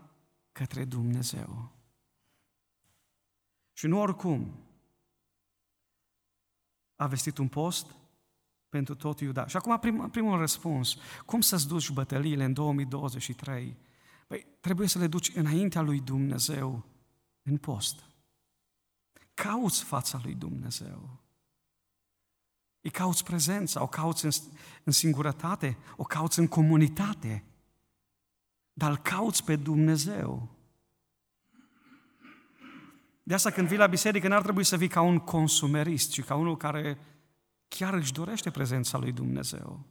către 0.52 0.84
Dumnezeu. 0.84 1.72
Și 3.72 3.86
nu 3.86 4.00
oricum. 4.00 4.60
A 6.96 7.06
vestit 7.06 7.38
un 7.38 7.48
post 7.48 7.94
pentru 8.68 8.94
tot 8.94 9.20
Iuda. 9.20 9.46
Și 9.46 9.56
acum 9.56 9.78
prim, 9.78 10.08
primul 10.10 10.38
răspuns. 10.38 10.96
Cum 11.26 11.40
să-ți 11.40 11.68
duci 11.68 11.90
bătăliile 11.90 12.44
în 12.44 12.52
2023? 12.52 13.76
Păi, 14.26 14.46
trebuie 14.60 14.88
să 14.88 14.98
le 14.98 15.06
duci 15.06 15.34
înaintea 15.34 15.80
lui 15.80 16.00
Dumnezeu 16.00 16.84
în 17.42 17.58
post. 17.58 18.04
Cauți 19.34 19.84
fața 19.84 20.20
lui 20.22 20.34
Dumnezeu. 20.34 21.20
Îi 22.86 22.92
cauți 22.92 23.24
prezența, 23.24 23.82
o 23.82 23.86
cauți 23.86 24.24
în, 24.24 24.30
în 24.84 24.92
singurătate, 24.92 25.78
o 25.96 26.04
cauți 26.04 26.38
în 26.38 26.48
comunitate, 26.48 27.44
dar 28.72 28.90
îl 28.90 28.96
cauți 28.96 29.44
pe 29.44 29.56
Dumnezeu. 29.56 30.48
De 33.22 33.34
asta 33.34 33.50
când 33.50 33.68
vii 33.68 33.76
la 33.76 33.86
biserică 33.86 34.28
n-ar 34.28 34.42
trebui 34.42 34.64
să 34.64 34.76
vii 34.76 34.88
ca 34.88 35.00
un 35.00 35.18
consumerist, 35.18 36.10
ci 36.10 36.24
ca 36.24 36.34
unul 36.34 36.56
care 36.56 36.98
chiar 37.68 37.94
își 37.94 38.12
dorește 38.12 38.50
prezența 38.50 38.98
lui 38.98 39.12
Dumnezeu. 39.12 39.86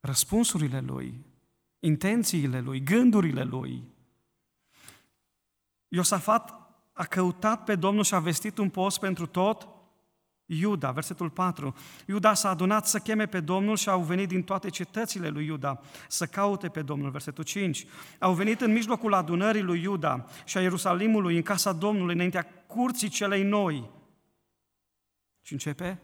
Răspunsurile 0.00 0.80
lui, 0.80 1.26
intențiile 1.78 2.60
lui, 2.60 2.82
gândurile 2.82 3.42
lui. 3.42 3.84
Iosafat 5.88 6.54
a 6.92 7.04
căutat 7.04 7.64
pe 7.64 7.74
Domnul 7.74 8.04
și 8.04 8.14
a 8.14 8.18
vestit 8.18 8.58
un 8.58 8.70
post 8.70 8.98
pentru 8.98 9.26
tot 9.26 9.73
Iuda, 10.46 10.90
versetul 10.90 11.30
4. 11.30 11.74
Iuda 12.06 12.34
s-a 12.34 12.48
adunat 12.48 12.86
să 12.86 12.98
cheme 12.98 13.26
pe 13.26 13.40
Domnul 13.40 13.76
și 13.76 13.88
au 13.88 14.02
venit 14.02 14.28
din 14.28 14.42
toate 14.42 14.70
cetățile 14.70 15.28
lui 15.28 15.46
Iuda 15.46 15.80
să 16.08 16.26
caute 16.26 16.68
pe 16.68 16.82
Domnul, 16.82 17.10
versetul 17.10 17.44
5. 17.44 17.86
Au 18.18 18.34
venit 18.34 18.60
în 18.60 18.72
mijlocul 18.72 19.14
adunării 19.14 19.62
lui 19.62 19.82
Iuda 19.82 20.26
și 20.44 20.56
a 20.56 20.60
Ierusalimului, 20.60 21.36
în 21.36 21.42
casa 21.42 21.72
Domnului, 21.72 22.14
înaintea 22.14 22.46
curții 22.66 23.08
celei 23.08 23.42
noi. 23.42 23.90
Și 25.42 25.52
începe 25.52 26.02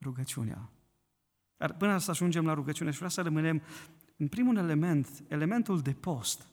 rugăciunea. 0.00 0.70
Dar 1.56 1.72
până 1.72 1.98
să 1.98 2.10
ajungem 2.10 2.46
la 2.46 2.54
rugăciune, 2.54 2.90
și 2.90 2.96
vreau 2.96 3.10
să 3.10 3.22
rămânem 3.22 3.62
în 4.16 4.28
primul 4.28 4.56
element, 4.56 5.08
elementul 5.28 5.80
de 5.80 5.92
post. 5.92 6.48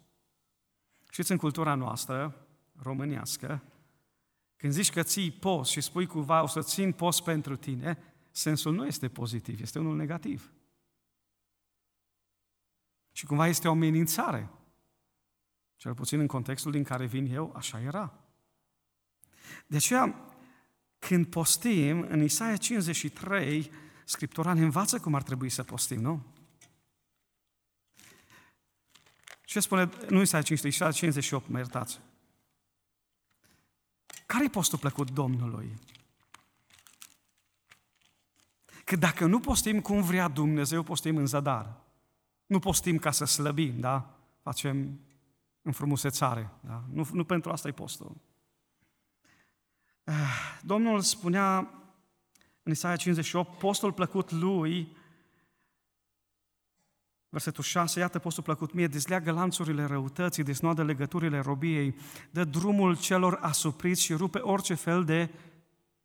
Știți, 1.10 1.32
în 1.32 1.38
cultura 1.38 1.76
noastră, 1.76 2.48
românească, 2.82 3.64
când 4.66 4.78
zici 4.78 4.92
că 4.92 5.04
ții 5.04 5.32
post 5.32 5.72
și 5.72 5.82
spui 5.82 6.06
cumva 6.06 6.42
o 6.44 6.48
să 6.48 6.62
țin 6.62 6.92
post 6.92 7.24
pentru 7.24 7.56
tine, 7.56 7.98
sensul 8.32 8.74
nu 8.74 8.86
este 8.86 9.08
pozitiv, 9.08 9.62
este 9.62 9.80
unul 9.80 9.96
negativ. 9.96 10.52
Și 13.12 13.26
cumva 13.26 13.48
este 13.48 13.68
o 13.68 13.72
amenințare. 13.72 14.50
Cel 15.76 15.94
puțin 15.94 16.20
în 16.20 16.28
contextul 16.28 16.72
din 16.72 16.84
care 16.84 17.06
vin 17.06 17.34
eu, 17.34 17.54
așa 17.56 17.80
era. 17.80 18.14
De 19.68 19.76
aceea, 19.76 20.34
când 21.00 21.26
postim, 21.26 22.02
în 22.02 22.24
Isaia 22.24 22.58
53, 22.58 23.72
Scriptura 24.06 24.54
ne 24.54 24.64
învață 24.64 25.00
cum 25.00 25.16
ar 25.16 25.24
trebui 25.24 25.50
să 25.50 25.64
postim, 25.64 26.02
nu? 26.02 26.26
Ce 29.42 29.60
spune, 29.60 29.90
nu 30.10 30.22
Isaia 30.22 30.44
53, 30.44 30.72
Isaia 30.72 30.92
58, 30.92 31.48
mă 31.48 31.58
iertați. 31.58 32.00
Care-i 34.26 34.50
postul 34.50 34.80
plăcut 34.80 35.12
Domnului? 35.12 35.80
Că 38.84 38.96
dacă 38.96 39.26
nu 39.26 39.40
postim 39.40 39.82
cum 39.82 40.02
vrea 40.02 40.28
Dumnezeu, 40.28 40.84
postim 40.84 41.18
în 41.18 41.26
zadar. 41.26 41.76
Nu 42.46 42.60
postim 42.60 42.98
ca 42.98 43.12
să 43.12 43.26
slăbim, 43.26 43.80
da? 43.80 44.20
Facem 44.42 45.00
în 45.62 45.72
frumusețare, 45.72 46.50
da? 46.62 46.84
Nu, 46.92 47.08
nu 47.12 47.24
pentru 47.24 47.52
asta 47.52 47.68
e 47.68 47.72
postul. 47.72 48.16
Ah, 50.04 50.60
Domnul 50.62 51.02
spunea 51.02 51.58
în 52.64 52.72
Isaia 52.72 52.96
58, 52.96 53.58
postul 53.58 53.92
plăcut 53.92 54.32
lui, 54.32 54.96
Versetul 57.36 57.64
6, 57.64 58.00
iată 58.00 58.20
postul 58.20 58.44
plăcut 58.44 58.74
mie, 58.74 58.88
dezleagă 58.88 59.32
lanțurile 59.32 59.86
răutății, 59.86 60.44
desnoadă 60.44 60.84
legăturile 60.84 61.40
robiei, 61.40 61.96
dă 62.32 62.44
drumul 62.44 62.98
celor 62.98 63.38
asupriți 63.42 64.02
și 64.02 64.14
rupe 64.14 64.40
orice 64.40 64.74
fel 64.74 65.04
de 65.04 65.30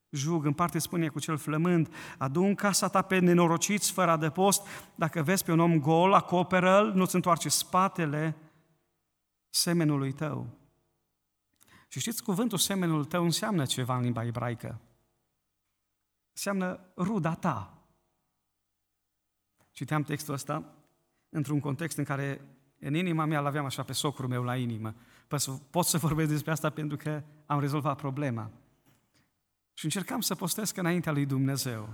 jug. 0.09 0.45
În 0.45 0.53
parte 0.53 0.79
spune 0.79 1.09
cu 1.09 1.21
cel 1.21 1.37
flămând, 1.37 1.95
adu 2.19 2.55
casa 2.55 2.89
ta 2.89 3.03
pe 3.03 3.19
nenorociți 3.19 3.93
fără 3.93 4.11
adăpost, 4.11 4.67
dacă 4.95 5.23
vezi 5.23 5.45
pe 5.45 5.53
un 5.53 5.61
om 5.61 5.81
gol, 5.81 6.13
acoperă-l, 6.13 6.93
nu-ți 6.93 7.15
întoarce 7.15 7.49
spatele 7.49 8.37
semenului 9.51 10.13
tău. 10.13 10.47
Și 11.89 12.01
știți, 12.01 12.23
cuvântul 12.23 12.59
semenul 12.59 13.05
tău 13.05 13.25
înseamnă 13.25 13.67
ceva 13.67 13.97
în 13.97 14.03
limba 14.03 14.25
ebraică. 14.25 14.81
Înseamnă 16.31 16.81
ruda 16.97 17.35
ta. 17.35 17.85
Citeam 19.71 20.03
textul 20.03 20.35
ăsta 20.35 20.75
într-un 21.31 21.61
context 21.61 21.97
în 21.97 22.05
care 22.05 22.41
în 22.79 22.95
inima 22.95 23.25
mea 23.25 23.41
l-aveam 23.41 23.65
așa 23.65 23.83
pe 23.83 23.93
socrul 23.93 24.29
meu 24.29 24.43
la 24.43 24.57
inimă. 24.57 24.95
Pot 25.71 25.85
să 25.85 25.99
vorbesc 25.99 26.31
despre 26.31 26.51
asta 26.51 26.71
pentru 26.71 26.97
că 26.97 27.23
am 27.47 27.61
rezolvat 27.61 27.97
problema. 27.97 28.51
Și 29.75 29.85
încercam 29.85 30.21
să 30.21 30.35
postesc 30.35 30.77
înaintea 30.77 31.13
lui 31.13 31.27
Dumnezeu. 31.27 31.89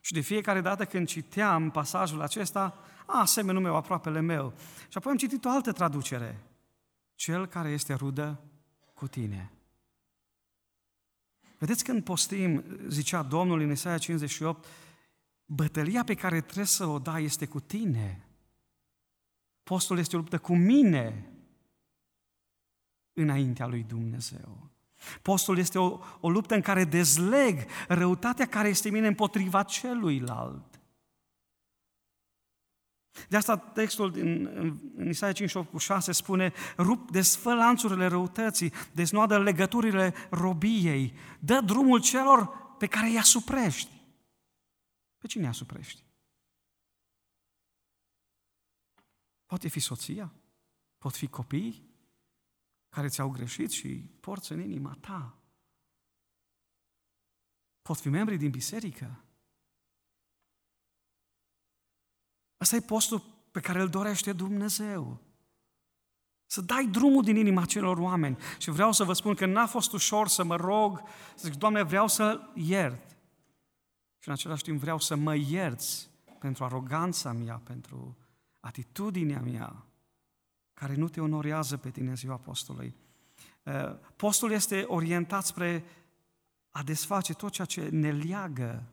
Și 0.00 0.12
de 0.12 0.20
fiecare 0.20 0.60
dată 0.60 0.84
când 0.84 1.06
citeam 1.06 1.70
pasajul 1.70 2.20
acesta, 2.20 2.78
a, 3.06 3.24
semenul 3.24 3.62
meu, 3.62 3.76
aproapele 3.76 4.20
meu. 4.20 4.52
Și 4.88 4.96
apoi 4.98 5.12
am 5.12 5.18
citit 5.18 5.44
o 5.44 5.50
altă 5.50 5.72
traducere. 5.72 6.42
Cel 7.14 7.46
care 7.46 7.68
este 7.68 7.94
rudă 7.94 8.40
cu 8.94 9.08
tine. 9.08 9.50
Vedeți 11.58 11.84
când 11.84 12.04
postim, 12.04 12.64
zicea 12.88 13.22
Domnul 13.22 13.60
în 13.60 13.70
Isaia 13.70 13.98
58, 13.98 14.66
bătălia 15.46 16.04
pe 16.04 16.14
care 16.14 16.40
trebuie 16.40 16.64
să 16.64 16.86
o 16.86 16.98
dai 16.98 17.24
este 17.24 17.46
cu 17.46 17.60
tine. 17.60 18.26
Postul 19.62 19.98
este 19.98 20.16
o 20.16 20.18
luptă 20.18 20.38
cu 20.38 20.56
mine 20.56 21.30
înaintea 23.12 23.66
lui 23.66 23.82
Dumnezeu. 23.82 24.70
Postul 25.22 25.58
este 25.58 25.78
o, 25.78 25.98
o 26.20 26.30
luptă 26.30 26.54
în 26.54 26.60
care 26.60 26.84
dezleg 26.84 27.66
răutatea 27.88 28.46
care 28.46 28.68
este 28.68 28.90
mine 28.90 29.06
împotriva 29.06 29.62
celuilalt. 29.62 30.80
De 33.28 33.36
asta 33.36 33.56
textul 33.56 34.10
din 34.10 34.46
în 34.96 35.08
Isaia 35.08 35.32
58 35.32 35.70
cu 35.70 35.78
6 35.78 36.12
spune, 36.12 36.52
rup, 36.76 37.10
desfă 37.10 37.54
lanțurile 37.54 38.06
răutății, 38.06 38.72
deznoadă 38.92 39.38
legăturile 39.38 40.14
robiei, 40.30 41.14
dă 41.38 41.60
drumul 41.64 42.00
celor 42.00 42.48
pe 42.78 42.86
care 42.86 43.06
îi 43.06 43.18
asuprești. 43.18 43.95
Pe 45.26 45.32
cine 45.32 45.44
îi 45.44 45.50
asuprești? 45.50 46.04
Poate 49.46 49.68
fi 49.68 49.80
soția, 49.80 50.34
pot 50.98 51.14
fi 51.14 51.26
copii 51.26 51.90
care 52.88 53.08
ți-au 53.08 53.30
greșit 53.30 53.70
și 53.70 54.10
porți 54.20 54.52
în 54.52 54.60
inima 54.60 54.96
ta. 55.00 55.38
Pot 57.82 57.98
fi 57.98 58.08
membri 58.08 58.36
din 58.36 58.50
biserică, 58.50 59.24
Asta 62.56 62.76
e 62.76 62.80
postul 62.80 63.20
pe 63.50 63.60
care 63.60 63.80
îl 63.80 63.88
dorește 63.88 64.32
Dumnezeu. 64.32 65.20
Să 66.46 66.60
dai 66.60 66.86
drumul 66.86 67.22
din 67.22 67.36
inima 67.36 67.64
celor 67.64 67.98
oameni. 67.98 68.38
Și 68.58 68.70
vreau 68.70 68.92
să 68.92 69.04
vă 69.04 69.12
spun 69.12 69.34
că 69.34 69.46
n-a 69.46 69.66
fost 69.66 69.92
ușor 69.92 70.28
să 70.28 70.44
mă 70.44 70.56
rog, 70.56 71.02
să 71.34 71.48
zic, 71.48 71.58
Doamne, 71.58 71.82
vreau 71.82 72.08
să 72.08 72.50
iert. 72.54 73.15
Și 74.26 74.32
în 74.32 74.38
același 74.38 74.62
timp 74.62 74.80
vreau 74.80 74.98
să 74.98 75.16
mă 75.16 75.34
ierți 75.34 76.10
pentru 76.38 76.64
aroganța 76.64 77.32
mea, 77.32 77.56
pentru 77.56 78.16
atitudinea 78.60 79.40
mea, 79.40 79.86
care 80.74 80.94
nu 80.94 81.08
te 81.08 81.20
onorează 81.20 81.76
pe 81.76 81.90
tine 81.90 82.14
ziua 82.14 82.34
apostolului. 82.34 82.94
Uh, 83.62 83.98
postul 84.16 84.50
este 84.50 84.82
orientat 84.82 85.46
spre 85.46 85.84
a 86.70 86.82
desface 86.82 87.34
tot 87.34 87.52
ceea 87.52 87.66
ce 87.66 87.88
ne 87.88 88.12
leagă 88.12 88.92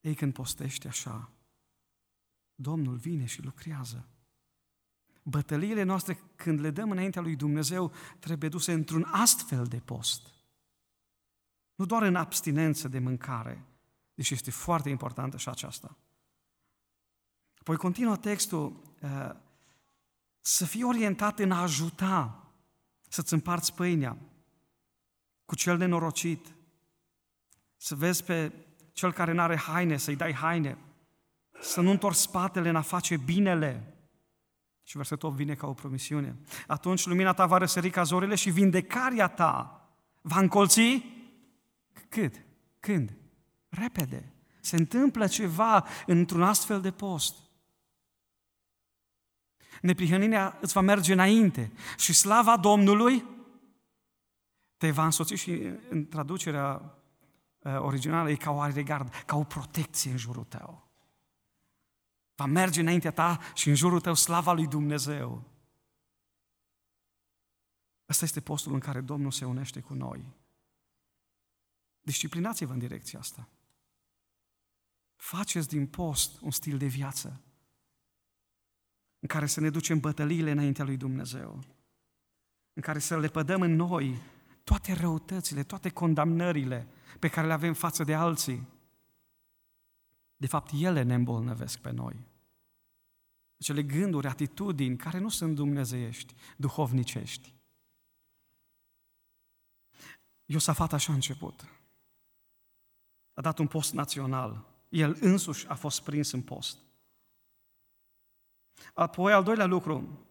Ei, 0.00 0.14
când 0.14 0.32
postești 0.32 0.86
așa, 0.86 1.30
Domnul 2.54 2.96
vine 2.96 3.24
și 3.24 3.42
lucrează. 3.42 4.08
Bătăliile 5.22 5.82
noastre, 5.82 6.18
când 6.36 6.60
le 6.60 6.70
dăm 6.70 6.90
înaintea 6.90 7.22
lui 7.22 7.36
Dumnezeu, 7.36 7.92
trebuie 8.18 8.48
duse 8.48 8.72
într-un 8.72 9.02
astfel 9.02 9.64
de 9.64 9.78
post. 9.78 10.39
Nu 11.80 11.86
doar 11.86 12.02
în 12.02 12.16
abstinență 12.16 12.88
de 12.88 12.98
mâncare, 12.98 13.64
deși 14.14 14.34
este 14.34 14.50
foarte 14.50 14.88
importantă 14.88 15.36
și 15.36 15.48
aceasta. 15.48 15.96
Apoi 17.58 17.76
continuă 17.76 18.16
textul 18.16 18.82
uh, 19.00 19.30
să 20.40 20.64
fii 20.64 20.82
orientat 20.82 21.38
în 21.38 21.50
a 21.50 21.62
ajuta, 21.62 22.46
să-ți 23.08 23.32
împarți 23.32 23.74
pâinea 23.74 24.16
cu 25.44 25.54
cel 25.54 25.76
nenorocit, 25.76 26.46
să 27.76 27.94
vezi 27.94 28.24
pe 28.24 28.52
cel 28.92 29.12
care 29.12 29.32
nu 29.32 29.40
are 29.40 29.56
haine, 29.56 29.96
să-i 29.96 30.16
dai 30.16 30.32
haine, 30.32 30.78
să 31.60 31.80
nu 31.80 31.90
întorci 31.90 32.16
spatele 32.16 32.68
în 32.68 32.76
a 32.76 32.82
face 32.82 33.16
binele. 33.16 33.94
Și 34.82 34.96
versetul 34.96 35.28
8 35.28 35.36
vine 35.36 35.54
ca 35.54 35.66
o 35.66 35.72
promisiune. 35.72 36.36
Atunci 36.66 37.06
lumina 37.06 37.32
ta 37.32 37.46
va 37.46 37.58
răsări 37.58 37.90
ca 37.90 38.02
zorile 38.02 38.34
și 38.34 38.50
vindecarea 38.50 39.28
ta 39.28 39.84
va 40.20 40.40
încolți 40.40 41.18
cât? 42.08 42.44
Când? 42.80 43.16
Repede. 43.68 44.32
Se 44.60 44.76
întâmplă 44.76 45.26
ceva 45.26 45.86
într-un 46.06 46.42
astfel 46.42 46.80
de 46.80 46.90
post. 46.90 47.36
Neprihănirea 49.80 50.58
îți 50.60 50.72
va 50.72 50.80
merge 50.80 51.12
înainte 51.12 51.72
și 51.96 52.12
slava 52.12 52.56
Domnului 52.56 53.24
te 54.76 54.90
va 54.90 55.04
însoți 55.04 55.34
și 55.34 55.70
în 55.88 56.06
traducerea 56.06 57.00
Uh, 57.60 57.78
originală 57.80 58.30
e 58.30 58.36
ca 58.36 58.50
o 58.50 58.66
regard, 58.66 59.14
ca 59.26 59.36
o 59.36 59.44
protecție 59.44 60.10
în 60.10 60.16
jurul 60.16 60.44
tău. 60.44 60.88
Va 62.34 62.46
merge 62.46 62.80
înaintea 62.80 63.10
ta 63.10 63.38
și 63.54 63.68
în 63.68 63.74
jurul 63.74 64.00
tău 64.00 64.14
slava 64.14 64.52
lui 64.52 64.66
Dumnezeu. 64.66 65.42
Ăsta 68.08 68.24
este 68.24 68.40
postul 68.40 68.72
în 68.72 68.78
care 68.78 69.00
Domnul 69.00 69.30
se 69.30 69.44
unește 69.44 69.80
cu 69.80 69.94
noi. 69.94 70.24
Disciplinați-vă 72.00 72.72
în 72.72 72.78
direcția 72.78 73.18
asta. 73.18 73.48
Faceți 75.16 75.68
din 75.68 75.86
post 75.86 76.40
un 76.40 76.50
stil 76.50 76.78
de 76.78 76.86
viață 76.86 77.40
în 79.20 79.28
care 79.28 79.46
să 79.46 79.60
ne 79.60 79.70
ducem 79.70 80.00
bătăliile 80.00 80.50
înaintea 80.50 80.84
lui 80.84 80.96
Dumnezeu, 80.96 81.64
în 82.72 82.82
care 82.82 82.98
să 82.98 83.18
le 83.18 83.28
pădăm 83.28 83.62
în 83.62 83.74
noi 83.74 84.22
toate 84.64 84.92
răutățile, 84.92 85.62
toate 85.62 85.88
condamnările, 85.88 86.88
pe 87.18 87.28
care 87.28 87.46
le 87.46 87.52
avem 87.52 87.74
față 87.74 88.04
de 88.04 88.14
alții. 88.14 88.68
De 90.36 90.46
fapt, 90.46 90.70
ele 90.74 91.02
ne 91.02 91.14
îmbolnăvesc 91.14 91.78
pe 91.78 91.90
noi. 91.90 92.26
Cele 93.58 93.82
gânduri, 93.82 94.26
atitudini 94.26 94.96
care 94.96 95.18
nu 95.18 95.28
sunt 95.28 95.54
dumnezeiești, 95.54 96.34
duhovnicești. 96.56 97.54
Iosafat 100.44 100.92
așa 100.92 101.12
a 101.12 101.14
început. 101.14 101.79
A 103.40 103.42
dat 103.42 103.58
un 103.58 103.66
post 103.66 103.92
național. 103.92 104.66
El 104.88 105.16
însuși 105.20 105.66
a 105.66 105.74
fost 105.74 106.02
prins 106.02 106.32
în 106.32 106.42
post. 106.42 106.78
Apoi, 108.94 109.32
al 109.32 109.42
doilea 109.42 109.66
lucru, 109.66 110.26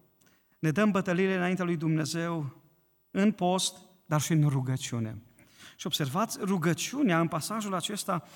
ne 0.58 0.70
dăm 0.70 0.90
bătăliile 0.90 1.36
înaintea 1.36 1.64
lui 1.64 1.76
Dumnezeu 1.76 2.62
în 3.10 3.32
post, 3.32 3.76
dar 4.06 4.20
și 4.20 4.32
în 4.32 4.48
rugăciune. 4.48 5.22
Și 5.76 5.86
observați 5.86 6.38
rugăciunea 6.40 7.20
în 7.20 7.28
pasajul 7.28 7.74
acesta, 7.74 8.28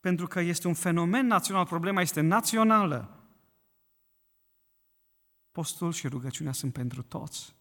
pentru 0.00 0.26
că 0.26 0.40
este 0.40 0.66
un 0.66 0.74
fenomen 0.74 1.26
național, 1.26 1.66
problema 1.66 2.00
este 2.00 2.20
națională. 2.20 3.26
Postul 5.50 5.92
și 5.92 6.08
rugăciunea 6.08 6.52
sunt 6.52 6.72
pentru 6.72 7.02
toți. 7.02 7.56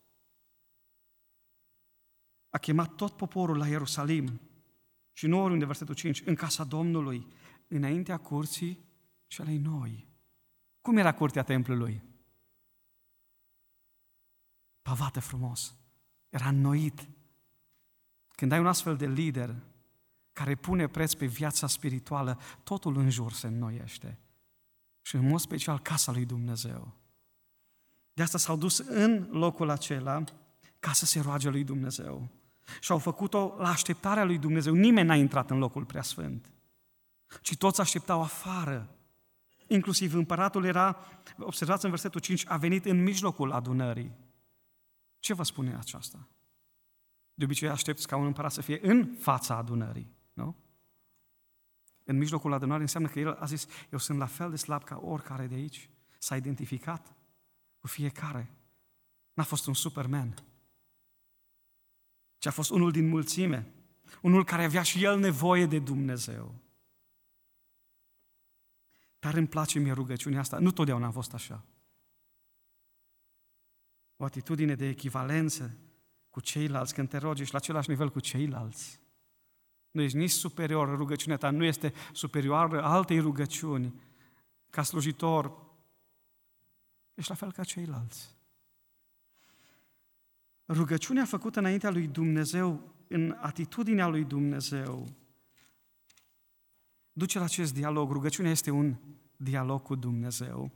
A 2.50 2.58
chemat 2.58 2.96
tot 2.96 3.12
poporul 3.12 3.58
la 3.58 3.68
Ierusalim 3.68 4.40
și 5.14 5.28
nu 5.28 5.42
oriunde, 5.42 5.66
versetul 5.66 5.96
5, 5.96 6.22
în 6.26 6.36
casa 6.36 6.64
Domnului, 6.64 7.28
înaintea 7.68 8.18
curții 8.18 8.86
celei 9.28 9.58
noi. 9.58 10.08
Cum 10.82 10.98
era 10.98 11.14
curtea 11.14 11.44
templului? 11.44 12.04
Pavată 14.82 15.20
frumos. 15.20 15.76
Era 16.30 16.48
înnoit. 16.48 17.08
Când 18.28 18.52
ai 18.52 18.60
un 18.60 18.68
astfel 18.68 18.98
de 18.98 19.08
lider 19.08 19.56
care 20.34 20.56
pune 20.56 20.88
preț 20.88 21.14
pe 21.14 21.26
viața 21.26 21.68
spirituală, 21.68 22.40
totul 22.64 22.98
în 22.98 23.10
jur 23.10 23.32
se 23.32 23.48
înnoiește. 23.48 24.20
Și 25.02 25.16
în 25.16 25.28
mod 25.28 25.40
special 25.40 25.80
casa 25.80 26.12
lui 26.12 26.26
Dumnezeu. 26.26 26.94
De 28.14 28.22
asta 28.22 28.38
s-au 28.38 28.58
dus 28.58 28.78
în 28.78 29.28
locul 29.32 29.70
acela 29.70 30.24
ca 30.80 30.92
să 30.92 31.06
se 31.06 31.20
roage 31.20 31.50
lui 31.50 31.64
Dumnezeu. 31.64 32.30
Și 32.80 32.92
au 32.92 32.98
făcut-o 32.98 33.56
la 33.58 33.70
așteptarea 33.70 34.24
lui 34.24 34.38
Dumnezeu. 34.38 34.74
Nimeni 34.74 35.08
n-a 35.08 35.16
intrat 35.16 35.50
în 35.50 35.58
locul 35.58 35.86
preasfânt. 35.86 36.52
ci 37.42 37.58
toți 37.58 37.82
așteptau 37.82 38.22
afară. 38.22 38.96
Inclusiv 39.68 40.14
împăratul 40.14 40.66
era, 40.66 40.98
observați 41.40 41.84
în 41.86 41.90
versetul 41.90 42.22
5, 42.22 42.46
a 42.48 42.58
venit 42.58 42.86
în 42.86 43.04
mijlocul 43.04 43.52
adunării. 43.52 44.12
Ce 45.20 45.34
vă 45.34 45.44
spune 45.44 45.76
aceasta? 45.76 46.28
De 47.34 47.44
obicei 47.44 47.70
aștepți 47.70 48.08
ca 48.08 48.16
un 48.16 48.26
împărat 48.26 48.52
să 48.52 48.62
fie 48.62 48.80
în 48.82 49.16
fața 49.20 49.56
adunării, 49.56 50.14
nu? 50.34 50.56
În 52.04 52.18
mijlocul 52.18 52.54
adunării 52.54 52.82
înseamnă 52.82 53.10
că 53.10 53.20
el 53.20 53.34
a 53.40 53.46
zis, 53.46 53.68
eu 53.92 54.00
sunt 54.00 54.18
la 54.18 54.26
fel 54.26 54.50
de 54.50 54.56
slab 54.56 54.84
ca 54.84 55.00
oricare 55.04 55.48
de 55.48 55.56
aici. 55.56 55.90
S-a 56.18 56.36
identificat 56.36 57.16
cu 57.80 57.88
fiecare. 57.88 58.52
N-a 59.34 59.44
fost 59.44 59.68
un 59.68 59.74
superman, 59.74 60.34
ci 62.42 62.46
a 62.46 62.52
fost 62.52 62.70
unul 62.70 62.92
din 62.92 63.08
mulțime, 63.08 63.74
unul 64.22 64.46
care 64.46 64.64
avea 64.64 64.82
și 64.82 65.04
el 65.04 65.20
nevoie 65.20 65.66
de 65.66 65.80
Dumnezeu. 65.80 66.56
Dar 69.20 69.34
îmi 69.34 69.48
place 69.48 69.80
mie 69.80 69.92
rugăciunea 69.92 70.40
asta. 70.40 70.60
Nu 70.60 70.72
totdeauna 70.72 71.08
a 71.08 71.12
fost 71.12 71.34
așa. 71.34 71.66
O 74.16 74.24
atitudine 74.24 74.76
de 74.76 74.88
echivalență 74.88 75.78
cu 76.30 76.40
ceilalți, 76.40 76.94
când 76.94 77.10
te 77.10 77.18
rogi, 77.18 77.42
ești 77.42 77.54
la 77.54 77.60
același 77.60 77.90
nivel 77.90 78.10
cu 78.10 78.20
ceilalți. 78.20 79.02
Nu 79.92 80.02
ești 80.02 80.18
nici 80.18 80.32
superior, 80.32 80.98
rugăciunea 80.98 81.38
ta 81.38 81.50
nu 81.50 81.64
este 81.64 81.94
superioară 82.14 82.84
altei 82.84 83.20
rugăciuni. 83.20 84.02
Ca 84.70 84.84
slujitor, 84.84 85.54
ești 87.14 87.30
la 87.30 87.36
fel 87.36 87.52
ca 87.52 87.64
ceilalți. 87.64 88.36
Rugăciunea 90.74 91.26
făcută 91.26 91.60
înaintea 91.60 91.90
lui 91.90 92.08
Dumnezeu, 92.08 92.94
în 93.08 93.38
atitudinea 93.40 94.08
lui 94.08 94.24
Dumnezeu, 94.24 95.08
duce 97.14 97.38
la 97.38 97.44
acest 97.44 97.74
dialog. 97.74 98.12
Rugăciunea 98.12 98.52
este 98.52 98.70
un 98.70 98.96
dialog 99.38 99.82
cu 99.82 99.96
Dumnezeu. 99.96 100.72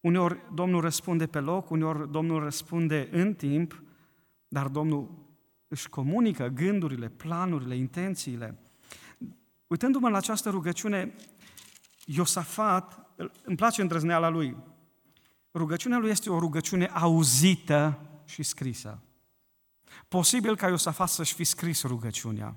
Uneori 0.00 0.40
Domnul 0.54 0.80
răspunde 0.80 1.26
pe 1.26 1.40
loc, 1.40 1.70
uneori 1.70 2.10
Domnul 2.10 2.42
răspunde 2.42 3.08
în 3.10 3.34
timp, 3.34 3.82
dar 4.48 4.68
Domnul 4.68 5.26
își 5.68 5.88
comunică 5.88 6.46
gândurile, 6.46 7.08
planurile, 7.08 7.76
intențiile. 7.76 8.58
Uitându-mă 9.66 10.08
la 10.08 10.16
această 10.16 10.50
rugăciune, 10.50 11.14
Iosafat, 12.04 13.10
îmi 13.44 13.56
place 13.56 13.80
îndrăzneala 13.80 14.28
lui. 14.28 14.56
Rugăciunea 15.54 15.98
lui 15.98 16.10
este 16.10 16.30
o 16.30 16.38
rugăciune 16.38 16.86
auzită 16.86 18.07
și 18.28 18.42
scrisă. 18.42 19.02
Posibil 20.08 20.56
ca 20.56 20.68
Iosafat 20.68 21.08
să-și 21.08 21.34
fi 21.34 21.44
scris 21.44 21.82
rugăciunea. 21.82 22.56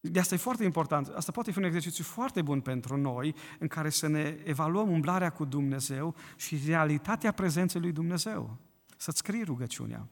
De 0.00 0.18
asta 0.18 0.34
e 0.34 0.38
foarte 0.38 0.64
important. 0.64 1.06
Asta 1.06 1.32
poate 1.32 1.50
fi 1.50 1.58
un 1.58 1.64
exercițiu 1.64 2.04
foarte 2.04 2.42
bun 2.42 2.60
pentru 2.60 2.96
noi, 2.96 3.34
în 3.58 3.68
care 3.68 3.90
să 3.90 4.06
ne 4.06 4.40
evaluăm 4.44 4.90
umblarea 4.90 5.30
cu 5.30 5.44
Dumnezeu 5.44 6.14
și 6.36 6.60
realitatea 6.66 7.32
prezenței 7.32 7.80
lui 7.80 7.92
Dumnezeu. 7.92 8.56
Să-ți 8.96 9.18
scrii 9.18 9.44
rugăciunea. 9.44 10.08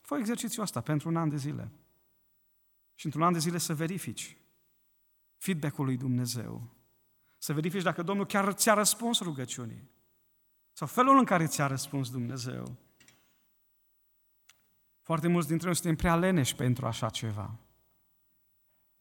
Fă 0.00 0.16
exercițiul 0.16 0.64
asta 0.64 0.80
pentru 0.80 1.08
un 1.08 1.16
an 1.16 1.28
de 1.28 1.36
zile. 1.36 1.72
Și 2.94 3.06
într-un 3.06 3.24
an 3.24 3.32
de 3.32 3.38
zile 3.38 3.58
să 3.58 3.74
verifici 3.74 4.36
feedback-ul 5.36 5.84
lui 5.84 5.96
Dumnezeu. 5.96 6.74
Să 7.38 7.52
verifici 7.52 7.82
dacă 7.82 8.02
Domnul 8.02 8.26
chiar 8.26 8.52
ți-a 8.52 8.74
răspuns 8.74 9.20
rugăciunii. 9.20 9.90
Sau 10.72 10.86
felul 10.86 11.18
în 11.18 11.24
care 11.24 11.46
ți-a 11.46 11.66
răspuns 11.66 12.10
Dumnezeu. 12.10 12.76
Foarte 15.00 15.28
mulți 15.28 15.48
dintre 15.48 15.66
noi 15.66 15.76
suntem 15.76 15.96
prea 15.96 16.16
leneși 16.16 16.54
pentru 16.54 16.86
așa 16.86 17.08
ceva. 17.08 17.58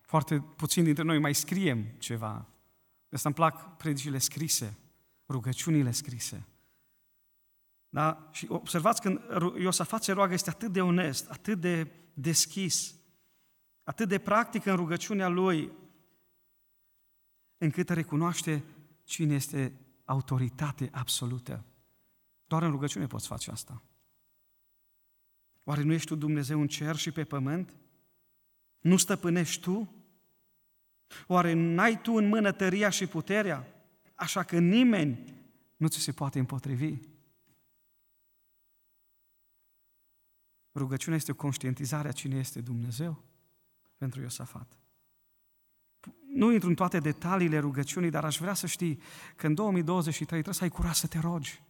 Foarte 0.01 0.39
puțini 0.39 0.85
dintre 0.85 1.03
noi 1.03 1.19
mai 1.19 1.35
scriem 1.35 1.85
ceva. 1.97 2.47
De 3.09 3.15
asta 3.15 3.27
îmi 3.27 3.37
plac 3.37 3.77
predicile 3.77 4.17
scrise, 4.17 4.77
rugăciunile 5.27 5.91
scrise. 5.91 6.47
Da? 7.89 8.29
Și 8.31 8.45
observați 8.49 9.01
când 9.01 9.19
Iosafat 9.57 10.03
se 10.03 10.11
roagă, 10.11 10.33
este 10.33 10.49
atât 10.49 10.71
de 10.71 10.81
onest, 10.81 11.29
atât 11.29 11.59
de 11.59 11.91
deschis, 12.13 12.95
atât 13.83 14.07
de 14.07 14.19
practic 14.19 14.65
în 14.65 14.75
rugăciunea 14.75 15.27
lui, 15.27 15.71
încât 17.57 17.89
recunoaște 17.89 18.63
cine 19.03 19.33
este 19.33 19.73
autoritate 20.09 20.89
absolută. 20.91 21.65
Doar 22.47 22.63
în 22.63 22.71
rugăciune 22.71 23.07
poți 23.07 23.27
face 23.27 23.51
asta. 23.51 23.83
Oare 25.63 25.81
nu 25.81 25.93
ești 25.93 26.07
tu 26.07 26.15
Dumnezeu 26.15 26.61
în 26.61 26.67
cer 26.67 26.95
și 26.95 27.11
pe 27.11 27.23
pământ? 27.23 27.75
Nu 28.79 28.97
stăpânești 28.97 29.61
tu? 29.61 29.93
Oare 31.27 31.53
n-ai 31.53 32.01
tu 32.01 32.13
în 32.13 32.27
mână 32.27 32.51
tăria 32.51 32.89
și 32.89 33.07
puterea? 33.07 33.67
Așa 34.15 34.43
că 34.43 34.59
nimeni 34.59 35.33
nu 35.75 35.87
ți 35.87 35.99
se 35.99 36.11
poate 36.11 36.39
împotrivi. 36.39 36.97
Rugăciunea 40.73 41.17
este 41.17 41.31
o 41.31 41.35
conștientizare 41.35 42.07
a 42.07 42.11
cine 42.11 42.37
este 42.37 42.61
Dumnezeu 42.61 43.23
pentru 43.97 44.21
Iosafat. 44.21 44.78
Nu 46.39 46.51
intru 46.51 46.69
în 46.69 46.75
toate 46.75 46.99
detaliile 46.99 47.59
rugăciunii, 47.59 48.09
dar 48.09 48.25
aș 48.25 48.37
vrea 48.37 48.53
să 48.53 48.67
știi 48.67 49.01
că 49.35 49.47
în 49.47 49.53
2023 49.53 50.25
trebuie 50.27 50.53
să 50.53 50.63
ai 50.63 50.69
curaj 50.69 50.95
să 50.95 51.07
te 51.07 51.19
rogi. 51.19 51.63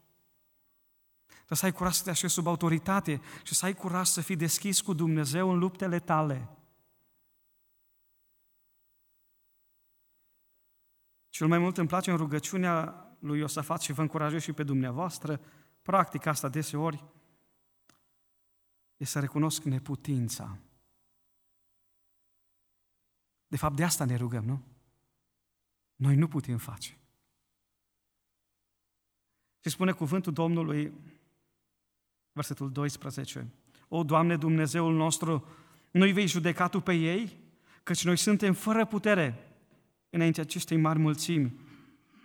Trebuie 1.25 1.58
să 1.58 1.65
ai 1.65 1.71
curaj 1.71 1.93
să 1.93 2.03
te 2.03 2.10
așezi 2.10 2.34
sub 2.34 2.47
autoritate 2.47 3.21
și 3.43 3.55
să 3.55 3.65
ai 3.65 3.73
curaj 3.73 4.08
să 4.08 4.21
fii 4.21 4.36
deschis 4.36 4.82
cu 4.82 4.93
Dumnezeu 4.93 5.49
în 5.49 5.58
luptele 5.58 5.99
tale. 5.99 6.49
Cel 11.29 11.47
mai 11.47 11.58
mult 11.58 11.77
îmi 11.77 11.88
place 11.88 12.12
în 12.12 12.17
rugăciunea 12.17 13.05
lui 13.19 13.39
Iosafat 13.39 13.82
și 13.82 13.93
vă 13.93 14.01
încurajez 14.01 14.41
și 14.41 14.53
pe 14.53 14.63
dumneavoastră, 14.63 15.41
practic 15.82 16.25
asta 16.25 16.49
deseori, 16.49 17.05
e 18.97 19.05
să 19.05 19.19
recunosc 19.19 19.63
neputința. 19.63 20.58
De 23.49 23.57
fapt, 23.57 23.75
de 23.75 23.83
asta 23.83 24.05
ne 24.05 24.15
rugăm, 24.15 24.43
nu? 24.43 24.62
Noi 25.95 26.15
nu 26.15 26.27
putem 26.27 26.57
face. 26.57 26.97
Și 29.59 29.69
spune 29.69 29.91
cuvântul 29.91 30.33
Domnului, 30.33 30.93
versetul 32.31 32.71
12, 32.71 33.47
O, 33.88 34.03
Doamne 34.03 34.38
Dumnezeul 34.38 34.95
nostru, 34.95 35.47
noi 35.91 36.12
vei 36.12 36.27
judeca 36.27 36.67
Tu 36.67 36.79
pe 36.79 36.93
ei, 36.93 37.38
căci 37.83 38.03
noi 38.03 38.17
suntem 38.17 38.53
fără 38.53 38.85
putere 38.85 39.53
înaintea 40.09 40.43
acestei 40.43 40.77
mari 40.77 40.99
mulțimi 40.99 41.59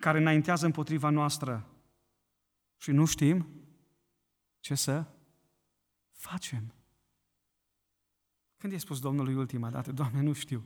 care 0.00 0.18
înaintează 0.18 0.66
împotriva 0.66 1.10
noastră 1.10 1.66
și 2.76 2.90
nu 2.90 3.04
știm 3.04 3.46
ce 4.60 4.74
să 4.74 5.04
facem. 6.12 6.72
Când 8.56 8.72
i-a 8.72 8.78
spus 8.78 9.00
Domnului 9.00 9.34
ultima 9.34 9.70
dată, 9.70 9.92
Doamne, 9.92 10.20
nu 10.20 10.32
știu, 10.32 10.64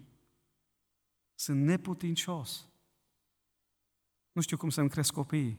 sunt 1.38 1.64
neputincios, 1.64 2.68
nu 4.33 4.40
știu 4.40 4.57
cum 4.57 4.70
să-mi 4.70 4.88
cresc 4.88 5.12
copiii, 5.12 5.59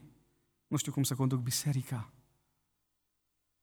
nu 0.66 0.76
știu 0.76 0.92
cum 0.92 1.02
să 1.02 1.14
conduc 1.14 1.40
biserica, 1.40 2.12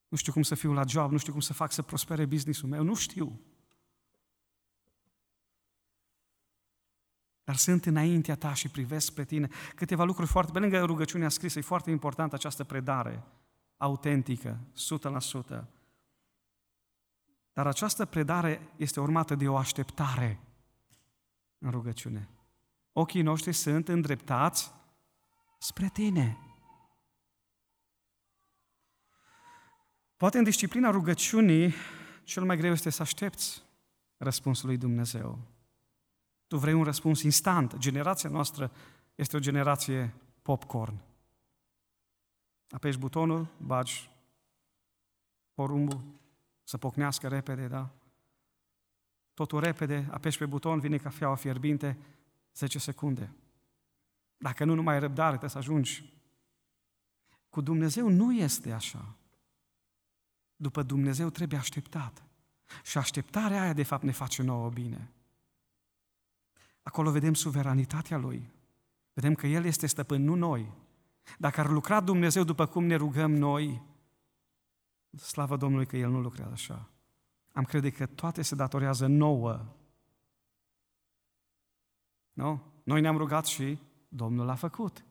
nu 0.07 0.17
știu 0.17 0.31
cum 0.31 0.41
să 0.41 0.55
fiu 0.55 0.73
la 0.73 0.83
job, 0.85 1.11
nu 1.11 1.17
știu 1.17 1.31
cum 1.31 1.41
să 1.41 1.53
fac 1.53 1.71
să 1.71 1.81
prospere 1.81 2.25
businessul 2.25 2.69
meu, 2.69 2.83
nu 2.83 2.95
știu. 2.95 3.41
Dar 7.43 7.55
sunt 7.55 7.85
înaintea 7.85 8.35
ta 8.35 8.53
și 8.53 8.69
privesc 8.69 9.13
pe 9.13 9.25
tine. 9.25 9.49
Câteva 9.75 10.03
lucruri 10.03 10.29
foarte, 10.29 10.51
pe 10.51 10.59
lângă 10.59 10.85
rugăciunea 10.85 11.29
scrisă, 11.29 11.59
e 11.59 11.61
foarte 11.61 11.89
importantă 11.89 12.35
această 12.35 12.63
predare 12.63 13.23
autentică, 13.77 14.59
100%. 15.59 15.63
Dar 17.53 17.67
această 17.67 18.05
predare 18.05 18.73
este 18.77 18.99
urmată 18.99 19.35
de 19.35 19.47
o 19.47 19.57
așteptare 19.57 20.46
în 21.57 21.71
rugăciune. 21.71 22.29
Ochii 22.91 23.21
noștri 23.21 23.53
sunt 23.53 23.87
îndreptați 23.87 24.71
spre 25.59 25.89
tine. 25.89 26.37
Poate 30.17 30.37
în 30.37 30.43
disciplina 30.43 30.89
rugăciunii, 30.89 31.73
cel 32.23 32.43
mai 32.43 32.57
greu 32.57 32.71
este 32.71 32.89
să 32.89 33.01
aștepți 33.01 33.63
răspunsul 34.17 34.67
lui 34.67 34.77
Dumnezeu. 34.77 35.39
Tu 36.47 36.57
vrei 36.57 36.73
un 36.73 36.83
răspuns 36.83 37.21
instant. 37.21 37.77
Generația 37.77 38.29
noastră 38.29 38.71
este 39.15 39.35
o 39.35 39.39
generație 39.39 40.13
popcorn. 40.41 41.01
Apeși 42.69 42.97
butonul, 42.97 43.47
bagi 43.57 44.09
porumbul 45.53 46.03
să 46.63 46.77
pocnească 46.77 47.27
repede, 47.27 47.67
da? 47.67 47.89
Totul 49.37 49.59
repede, 49.59 50.07
apeși 50.11 50.37
pe 50.37 50.45
buton, 50.45 50.79
vine 50.79 50.97
cafeaua 50.97 51.35
fierbinte, 51.35 51.97
10 52.55 52.79
secunde. 52.79 53.33
Dacă 54.37 54.65
nu, 54.65 54.73
nu 54.73 54.81
mai 54.81 54.93
ai 54.93 54.99
răbdare, 54.99 55.29
trebuie 55.29 55.49
să 55.49 55.57
ajungi. 55.57 56.13
Cu 57.49 57.61
Dumnezeu 57.61 58.09
nu 58.09 58.33
este 58.33 58.71
așa. 58.71 59.15
După 60.55 60.83
Dumnezeu 60.83 61.29
trebuie 61.29 61.59
așteptat. 61.59 62.23
Și 62.83 62.97
așteptarea 62.97 63.61
aia, 63.61 63.73
de 63.73 63.83
fapt, 63.83 64.03
ne 64.03 64.11
face 64.11 64.41
nouă 64.41 64.69
bine. 64.69 65.11
Acolo 66.81 67.11
vedem 67.11 67.33
suveranitatea 67.33 68.17
Lui. 68.17 68.49
Vedem 69.13 69.33
că 69.33 69.47
El 69.47 69.65
este 69.65 69.87
stăpân, 69.87 70.23
nu 70.23 70.35
noi. 70.35 70.71
Dacă 71.37 71.59
ar 71.59 71.69
lucra 71.69 71.99
Dumnezeu 71.99 72.43
după 72.43 72.65
cum 72.65 72.85
ne 72.85 72.95
rugăm 72.95 73.31
noi, 73.31 73.81
slavă 75.17 75.57
Domnului 75.57 75.85
că 75.85 75.97
El 75.97 76.09
nu 76.09 76.21
lucrează 76.21 76.51
așa. 76.53 76.89
Am 77.57 77.63
crede 77.63 77.91
că 77.91 78.05
toate 78.05 78.41
se 78.41 78.55
datorează 78.55 79.07
nouă. 79.07 79.75
Nu? 82.33 82.81
Noi 82.83 83.01
ne-am 83.01 83.17
rugat 83.17 83.45
și 83.45 83.79
Domnul 84.07 84.45
l-a 84.45 84.55
făcut. 84.55 85.05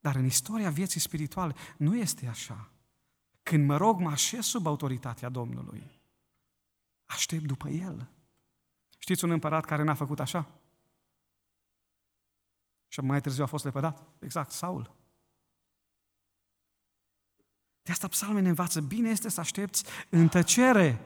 Dar 0.00 0.14
în 0.14 0.24
istoria 0.24 0.70
vieții 0.70 1.00
spirituale 1.00 1.54
nu 1.78 1.96
este 1.96 2.26
așa. 2.26 2.72
Când 3.42 3.66
mă 3.66 3.76
rog, 3.76 4.00
mă 4.00 4.10
așez 4.10 4.44
sub 4.44 4.66
autoritatea 4.66 5.28
Domnului. 5.28 6.00
Aștept 7.04 7.44
după 7.44 7.68
El. 7.68 8.10
Știți 8.98 9.24
un 9.24 9.30
împărat 9.30 9.64
care 9.64 9.82
n-a 9.82 9.94
făcut 9.94 10.20
așa? 10.20 10.60
Și 12.88 13.00
mai 13.00 13.20
târziu 13.20 13.42
a 13.42 13.46
fost 13.46 13.64
lepădat? 13.64 14.06
Exact, 14.18 14.50
Saul. 14.50 14.96
De 17.84 17.92
asta 17.92 18.08
psalmul 18.08 18.40
ne 18.40 18.48
învață, 18.48 18.80
bine 18.80 19.08
este 19.08 19.28
să 19.28 19.40
aștepți 19.40 19.84
în 20.08 20.28
tăcere 20.28 21.00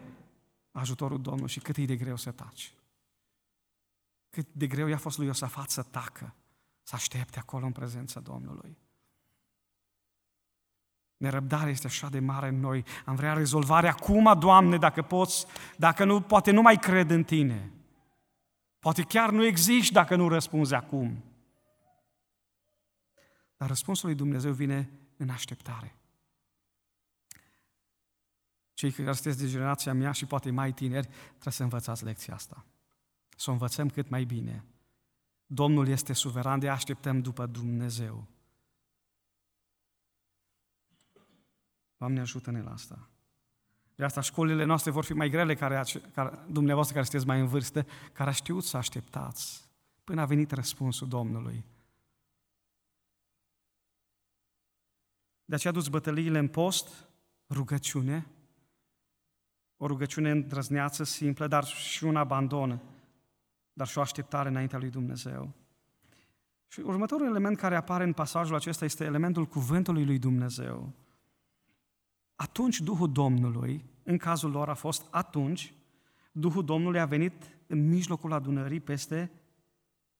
ajutorul 0.70 1.20
Domnului 1.20 1.50
și 1.50 1.60
cât 1.60 1.76
e 1.76 1.84
de 1.84 1.96
greu 1.96 2.16
să 2.16 2.30
taci. 2.30 2.72
Cât 4.30 4.46
de 4.52 4.66
greu 4.66 4.86
i-a 4.86 4.98
fost 4.98 5.18
lui 5.18 5.26
Iosafat 5.26 5.70
să 5.70 5.82
tacă, 5.82 6.34
să 6.82 6.94
aștepte 6.94 7.38
acolo 7.38 7.66
în 7.66 7.72
prezența 7.72 8.20
Domnului. 8.20 8.78
Nerăbdarea 11.16 11.68
este 11.68 11.86
așa 11.86 12.08
de 12.08 12.20
mare 12.20 12.48
în 12.48 12.60
noi. 12.60 12.84
Am 13.04 13.14
vrea 13.14 13.32
rezolvare 13.32 13.88
acum, 13.88 14.38
Doamne, 14.38 14.76
dacă 14.76 15.02
poți, 15.02 15.46
dacă 15.76 16.04
nu, 16.04 16.20
poate 16.20 16.50
nu 16.50 16.62
mai 16.62 16.76
cred 16.76 17.10
în 17.10 17.24
Tine. 17.24 17.72
Poate 18.78 19.02
chiar 19.02 19.30
nu 19.30 19.44
existi 19.44 19.92
dacă 19.92 20.16
nu 20.16 20.28
răspunzi 20.28 20.74
acum. 20.74 21.24
Dar 23.56 23.68
răspunsul 23.68 24.08
lui 24.08 24.16
Dumnezeu 24.16 24.52
vine 24.52 24.90
în 25.16 25.28
așteptare. 25.28 25.97
Cei 28.78 28.92
care 28.92 29.12
sunteți 29.12 29.38
de 29.38 29.48
generația 29.48 29.94
mea 29.94 30.12
și 30.12 30.26
poate 30.26 30.50
mai 30.50 30.72
tineri, 30.72 31.06
trebuie 31.06 31.52
să 31.52 31.62
învățați 31.62 32.04
lecția 32.04 32.34
asta. 32.34 32.64
Să 33.36 33.50
o 33.50 33.52
învățăm 33.52 33.88
cât 33.88 34.08
mai 34.08 34.24
bine. 34.24 34.64
Domnul 35.46 35.88
este 35.88 36.12
suveran, 36.12 36.58
de 36.58 36.68
așteptăm 36.68 37.20
după 37.20 37.46
Dumnezeu. 37.46 38.26
Doamne, 41.96 42.20
ajută-ne 42.20 42.62
la 42.62 42.72
asta. 42.72 43.08
De 43.94 44.04
asta 44.04 44.20
școlile 44.20 44.64
noastre 44.64 44.90
vor 44.90 45.04
fi 45.04 45.12
mai 45.12 45.30
grele, 45.30 45.54
care, 45.54 45.84
care, 46.14 46.38
dumneavoastră 46.50 46.94
care 46.94 47.06
sunteți 47.06 47.28
mai 47.28 47.40
în 47.40 47.46
vârstă, 47.46 47.86
care 48.12 48.32
știut 48.32 48.64
să 48.64 48.76
așteptați 48.76 49.70
până 50.04 50.20
a 50.20 50.26
venit 50.26 50.50
răspunsul 50.50 51.08
Domnului. 51.08 51.64
De 55.44 55.54
aceea 55.54 55.72
aduți 55.72 55.90
bătăliile 55.90 56.38
în 56.38 56.48
post, 56.48 57.08
rugăciune, 57.48 58.26
o 59.80 59.86
rugăciune 59.86 60.30
îndrăzneață, 60.30 61.04
simplă, 61.04 61.46
dar 61.46 61.64
și 61.64 62.04
un 62.04 62.16
abandon, 62.16 62.80
dar 63.72 63.86
și 63.86 63.98
o 63.98 64.00
așteptare 64.00 64.48
înaintea 64.48 64.78
lui 64.78 64.90
Dumnezeu. 64.90 65.52
Și 66.68 66.80
următorul 66.80 67.26
element 67.26 67.56
care 67.56 67.76
apare 67.76 68.04
în 68.04 68.12
pasajul 68.12 68.56
acesta 68.56 68.84
este 68.84 69.04
elementul 69.04 69.46
cuvântului 69.46 70.04
lui 70.04 70.18
Dumnezeu. 70.18 70.92
Atunci 72.36 72.80
Duhul 72.80 73.12
Domnului, 73.12 73.84
în 74.02 74.16
cazul 74.16 74.50
lor 74.50 74.68
a 74.68 74.74
fost 74.74 75.06
atunci, 75.10 75.74
Duhul 76.32 76.64
Domnului 76.64 77.00
a 77.00 77.06
venit 77.06 77.58
în 77.66 77.88
mijlocul 77.88 78.32
adunării 78.32 78.80
peste 78.80 79.30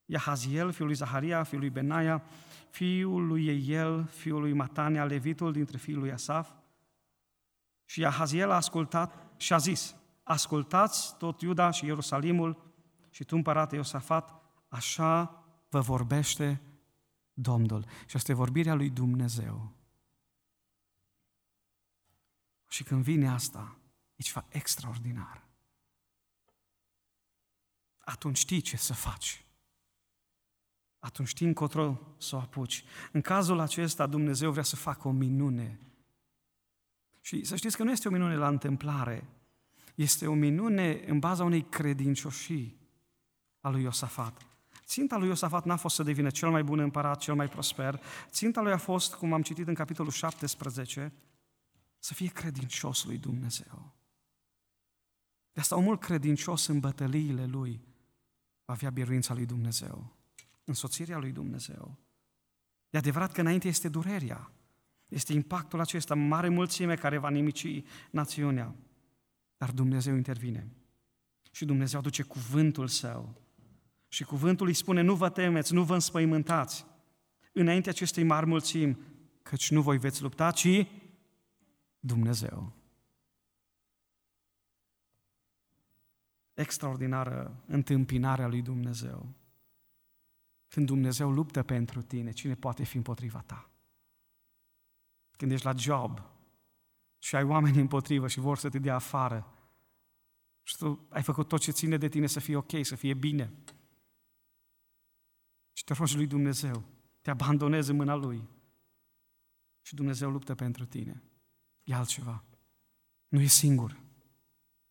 Iahaziel, 0.05 0.71
fiul 0.73 0.87
lui 0.87 0.97
Zaharia, 0.97 1.43
fiul 1.43 1.61
lui 1.61 1.71
Benaia, 1.71 2.23
fiul 2.71 3.27
lui 3.27 3.47
Eiel, 3.47 4.05
fiul 4.05 4.41
lui 4.41 4.53
Matania, 4.53 5.05
levitul 5.05 5.53
dintre 5.53 5.77
fiul 5.77 5.99
lui 5.99 6.13
Asaf. 6.13 6.51
Și 7.85 8.01
Iahaziel 8.01 8.51
a 8.51 8.55
ascultat 8.55 9.28
și 9.39 9.53
a 9.53 9.59
zis, 9.59 9.95
ascultați 10.23 11.17
tot 11.17 11.41
Iuda 11.41 11.71
și 11.71 11.85
Ierusalimul 11.85 12.73
și 13.11 13.25
tu, 13.25 13.37
împărate 13.37 13.77
Iosafat, 13.77 14.43
așa 14.69 15.45
vă 15.69 15.81
vorbește 15.81 16.63
Domnul. 17.33 17.87
Și 18.07 18.17
asta 18.17 18.33
e 18.33 18.35
vorbirea 18.35 18.75
lui 18.75 18.91
Dumnezeu. 18.91 19.73
Și 22.69 22.85
când 22.85 23.03
vine 23.03 23.29
asta, 23.29 23.79
e 24.15 24.23
ceva 24.23 24.47
extraordinar. 24.49 25.47
Atunci 27.99 28.39
știi 28.39 28.61
ce 28.61 28.77
să 28.77 28.93
faci. 28.93 29.47
Atunci 30.99 31.29
știi 31.29 31.47
încotro 31.47 32.15
să 32.19 32.37
o 32.37 32.39
apuci. 32.39 32.85
În 33.13 33.21
cazul 33.21 33.59
acesta, 33.59 34.07
Dumnezeu 34.07 34.51
vrea 34.51 34.63
să 34.63 34.77
facă 34.77 35.09
o 35.09 35.11
minune. 35.11 35.81
Și 37.29 37.45
să 37.45 37.57
știți 37.57 37.77
că 37.77 37.83
nu 37.83 37.91
este 37.91 38.09
o 38.09 38.11
minune 38.11 38.37
la 38.37 38.49
întâmplare. 38.49 39.29
Este 39.95 40.27
o 40.27 40.35
minune 40.35 41.05
în 41.07 41.19
baza 41.19 41.45
unei 41.45 41.63
credincioșii 41.63 42.81
a 43.61 43.69
lui 43.69 43.83
Iosafat. 43.83 44.47
Ținta 44.85 45.17
lui 45.17 45.29
Iosafat 45.29 45.65
n-a 45.65 45.77
fost 45.77 45.95
să 45.95 46.03
devină 46.03 46.31
cel 46.31 46.51
mai 46.51 46.65
bun 46.65 46.79
împărat, 46.79 47.19
cel 47.19 47.35
mai 47.35 47.49
prosper. 47.49 48.01
Ținta 48.31 48.61
lui 48.61 48.73
a 48.73 48.77
fost, 48.77 49.15
cum 49.15 49.33
am 49.33 49.43
citit 49.43 49.69
în 49.69 49.75
capitolul 49.75 50.11
17, 50.11 51.13
să 51.99 52.15
fie 52.15 52.29
credincios 52.29 53.05
lui 53.05 53.19
Dumnezeu. 53.19 53.95
De 55.53 55.61
asta 55.61 55.77
omul 55.77 55.99
credincios 55.99 56.67
în 56.67 56.81
bătăliile 56.81 57.47
lui 57.47 57.81
va 58.65 58.73
avea 58.73 58.91
biruința 58.91 59.35
lui 59.35 59.47
Dumnezeu, 59.47 60.17
însoțirea 60.65 61.19
lui 61.19 61.33
Dumnezeu. 61.33 61.99
E 62.91 62.99
adevărat 62.99 63.33
că 63.33 63.41
înainte 63.41 63.69
este 63.69 63.89
durerea, 63.89 64.53
este 65.09 65.33
impactul 65.33 65.81
acesta, 65.81 66.15
mare 66.15 66.49
mulțime 66.49 66.95
care 66.95 67.19
va 67.19 67.31
nimici 67.31 67.83
națiunea. 68.11 68.75
Dar 69.57 69.71
Dumnezeu 69.71 70.15
intervine. 70.15 70.69
Și 71.51 71.65
Dumnezeu 71.65 71.99
aduce 71.99 72.23
cuvântul 72.23 72.87
său. 72.87 73.43
Și 74.09 74.25
cuvântul 74.25 74.67
îi 74.67 74.75
spune, 74.75 75.01
nu 75.01 75.15
vă 75.15 75.29
temeți, 75.29 75.75
nu 75.75 75.85
vă 75.85 75.95
înspăimântați. 75.95 76.87
Înainte 77.53 77.89
acestei 77.89 78.25
mari 78.25 78.47
mulțimi, 78.47 78.99
căci 79.43 79.71
nu 79.71 79.83
voi 79.83 79.99
veți 79.99 80.23
lupta, 80.23 80.51
ci 80.51 80.87
Dumnezeu. 82.01 82.73
Extraordinară 86.55 87.63
întâmpinarea 87.67 88.47
lui 88.47 88.63
Dumnezeu. 88.63 89.35
Când 90.69 90.87
Dumnezeu 90.87 91.31
luptă 91.31 91.63
pentru 91.63 92.03
tine, 92.03 92.31
cine 92.31 92.55
poate 92.55 92.85
fi 92.85 92.97
împotriva 92.97 93.43
ta? 93.47 93.71
Când 95.39 95.53
ești 95.53 95.67
la 95.67 95.73
job 95.73 96.23
și 97.19 97.37
ai 97.37 97.43
oameni 97.43 97.81
împotrivă 97.81 98.29
și 98.29 98.41
vor 98.41 98.59
să 98.59 98.69
te 98.69 98.79
dea 98.79 98.95
afară 98.95 99.53
și 100.63 100.77
tu 100.77 101.07
ai 101.09 101.23
făcut 101.23 101.49
tot 101.49 101.61
ce 101.61 101.71
ține 101.71 101.97
de 101.97 102.09
tine 102.09 102.27
să 102.27 102.41
fie 102.41 102.57
ok, 102.57 102.71
să 102.83 102.97
fie 102.97 103.15
bine. 103.15 103.53
Și 105.73 105.85
te 105.85 105.93
rogi 105.93 106.17
lui 106.17 106.27
Dumnezeu, 106.27 106.85
te 107.21 107.31
abandonezi 107.31 107.91
în 107.91 107.97
mâna 107.97 108.15
Lui. 108.15 108.49
Și 109.83 109.95
Dumnezeu 109.95 110.31
luptă 110.31 110.55
pentru 110.55 110.85
tine 110.85 111.23
e 111.83 111.95
altceva. 111.95 112.45
Nu 113.29 113.41
e 113.41 113.47
singur. 113.47 114.01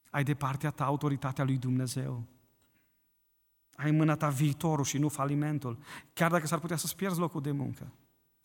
Ai 0.09 0.23
de 0.23 0.35
partea 0.35 0.71
ta 0.71 0.85
autoritatea 0.85 1.43
lui 1.43 1.57
Dumnezeu. 1.57 2.27
Ai 3.75 3.89
în 3.89 3.95
mâna 3.95 4.15
ta 4.15 4.29
viitorul 4.29 4.85
și 4.85 4.97
nu 4.97 5.09
falimentul. 5.09 5.79
Chiar 6.13 6.31
dacă 6.31 6.47
s-ar 6.47 6.59
putea 6.59 6.77
să-ți 6.77 6.95
pierzi 6.95 7.19
locul 7.19 7.41
de 7.41 7.51
muncă. 7.51 7.91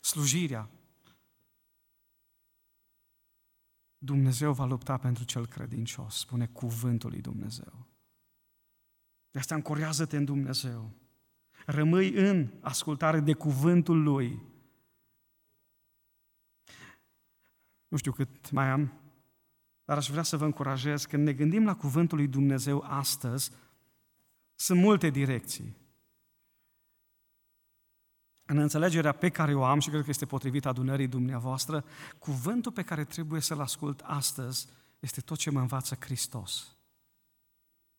Slujirea. 0.00 0.70
Dumnezeu 4.04 4.52
va 4.52 4.64
lupta 4.64 4.96
pentru 4.96 5.24
cel 5.24 5.46
credincios, 5.46 6.18
spune 6.18 6.46
cuvântul 6.46 7.10
lui 7.10 7.20
Dumnezeu. 7.20 7.86
De 9.30 9.38
asta 9.38 9.54
încorează-te 9.54 10.16
în 10.16 10.24
Dumnezeu. 10.24 10.90
Rămâi 11.66 12.12
în 12.12 12.52
ascultare 12.60 13.20
de 13.20 13.32
cuvântul 13.32 14.02
Lui. 14.02 14.42
Nu 17.88 17.96
știu 17.96 18.12
cât 18.12 18.50
mai 18.50 18.70
am, 18.70 18.92
dar 19.84 19.96
aș 19.96 20.08
vrea 20.10 20.22
să 20.22 20.36
vă 20.36 20.44
încurajez, 20.44 21.04
când 21.04 21.24
ne 21.24 21.32
gândim 21.32 21.64
la 21.64 21.76
Cuvântul 21.76 22.18
lui 22.18 22.28
Dumnezeu 22.28 22.84
astăzi, 22.86 23.50
sunt 24.54 24.80
multe 24.80 25.10
direcții. 25.10 25.76
În 28.52 28.58
înțelegerea 28.58 29.12
pe 29.12 29.28
care 29.28 29.54
o 29.54 29.64
am 29.64 29.78
și 29.78 29.88
cred 29.88 30.02
că 30.02 30.10
este 30.10 30.26
potrivit 30.26 30.66
adunării 30.66 31.06
dumneavoastră, 31.06 31.84
cuvântul 32.18 32.72
pe 32.72 32.82
care 32.82 33.04
trebuie 33.04 33.40
să-l 33.40 33.60
ascult 33.60 34.00
astăzi 34.00 34.68
este 35.00 35.20
tot 35.20 35.38
ce 35.38 35.50
mă 35.50 35.60
învață 35.60 35.96
Hristos. 36.00 36.76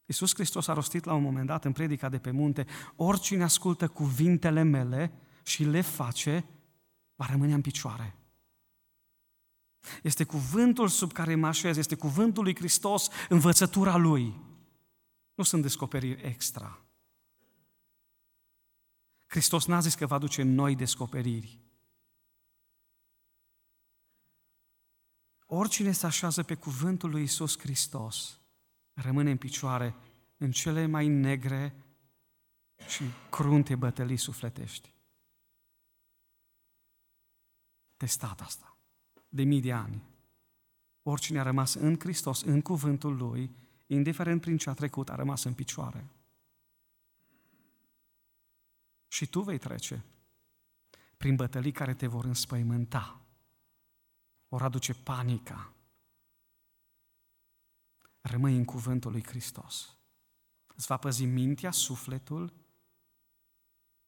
Iisus 0.05 0.33
Hristos 0.33 0.67
a 0.67 0.73
rostit 0.73 1.03
la 1.03 1.13
un 1.13 1.21
moment 1.21 1.47
dat 1.47 1.65
în 1.65 1.71
predica 1.71 2.09
de 2.09 2.17
pe 2.17 2.31
munte, 2.31 2.65
oricine 2.95 3.43
ascultă 3.43 3.87
cuvintele 3.87 4.61
mele 4.61 5.11
și 5.43 5.63
le 5.63 5.81
face, 5.81 6.45
va 7.15 7.25
rămâne 7.25 7.53
în 7.53 7.61
picioare. 7.61 8.15
Este 10.03 10.23
cuvântul 10.23 10.87
sub 10.87 11.11
care 11.11 11.35
mă 11.35 11.47
așez, 11.47 11.77
este 11.77 11.95
cuvântul 11.95 12.43
lui 12.43 12.55
Hristos, 12.55 13.09
învățătura 13.29 13.95
lui. 13.95 14.41
Nu 15.35 15.43
sunt 15.43 15.61
descoperiri 15.61 16.21
extra. 16.21 16.82
Hristos 19.33 19.65
n-a 19.65 19.79
zis 19.79 19.95
că 19.95 20.05
va 20.05 20.17
duce 20.17 20.43
noi 20.43 20.75
descoperiri. 20.75 21.59
Oricine 25.45 25.91
se 25.91 26.05
așează 26.05 26.43
pe 26.43 26.55
cuvântul 26.55 27.09
lui 27.09 27.23
Isus 27.23 27.59
Hristos 27.59 28.39
rămâne 28.93 29.31
în 29.31 29.37
picioare 29.37 29.95
în 30.37 30.51
cele 30.51 30.85
mai 30.85 31.07
negre 31.07 31.75
și 32.87 33.03
crunte 33.29 33.75
bătălii 33.75 34.17
sufletești. 34.17 34.93
Testat 37.97 38.41
asta, 38.41 38.77
de 39.29 39.43
mii 39.43 39.61
de 39.61 39.73
ani. 39.73 40.03
Oricine 41.03 41.39
a 41.39 41.43
rămas 41.43 41.73
în 41.73 41.99
Hristos, 41.99 42.41
în 42.41 42.61
cuvântul 42.61 43.15
Lui, 43.15 43.55
indiferent 43.87 44.41
prin 44.41 44.57
ce 44.57 44.69
a 44.69 44.73
trecut, 44.73 45.09
a 45.09 45.15
rămas 45.15 45.43
în 45.43 45.53
picioare. 45.53 46.07
Și 49.13 49.27
tu 49.27 49.41
vei 49.41 49.57
trece 49.57 50.05
prin 51.17 51.35
bătălii 51.35 51.71
care 51.71 51.93
te 51.93 52.07
vor 52.07 52.25
înspăimânta, 52.25 53.21
vor 54.47 54.61
aduce 54.61 54.93
panica. 54.93 55.73
Rămâi 58.21 58.55
în 58.55 58.65
cuvântul 58.65 59.11
lui 59.11 59.23
Hristos. 59.23 59.97
Îți 60.75 60.85
va 60.85 60.97
păzi 60.97 61.25
mintea, 61.25 61.71
sufletul 61.71 62.53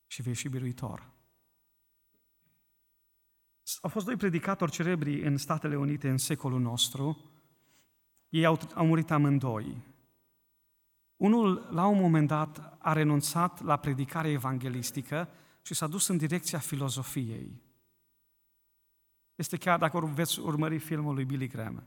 și 0.08 0.22
vei 0.22 0.36
fi 0.36 0.50
biruitor. 0.50 1.12
Au 3.82 3.90
fost 3.90 4.06
doi 4.06 4.16
predicatori 4.16 4.72
cerebri 4.72 5.22
în 5.22 5.38
Statele 5.38 5.78
Unite 5.78 6.10
în 6.10 6.18
secolul 6.18 6.60
nostru. 6.60 7.32
Ei 8.30 8.46
au, 8.46 8.60
au 8.74 8.86
murit 8.86 9.12
amândoi. 9.12 9.84
Unul, 11.16 11.68
la 11.72 11.86
un 11.86 12.00
moment 12.00 12.28
dat, 12.28 12.78
a 12.80 12.94
renunțat 12.94 13.62
la 13.62 13.78
predicarea 13.78 14.32
evanghelistică 14.32 15.30
și 15.62 15.74
s-a 15.74 15.88
dus 15.88 16.08
în 16.08 16.18
direcția 16.18 16.60
filozofiei. 16.60 17.62
Este 19.36 19.58
chiar 19.58 19.80
dacă 19.80 20.00
veți 20.00 20.40
urmări 20.40 20.78
filmul 20.78 21.14
lui 21.14 21.26
Billy 21.26 21.48
Graham. 21.48 21.84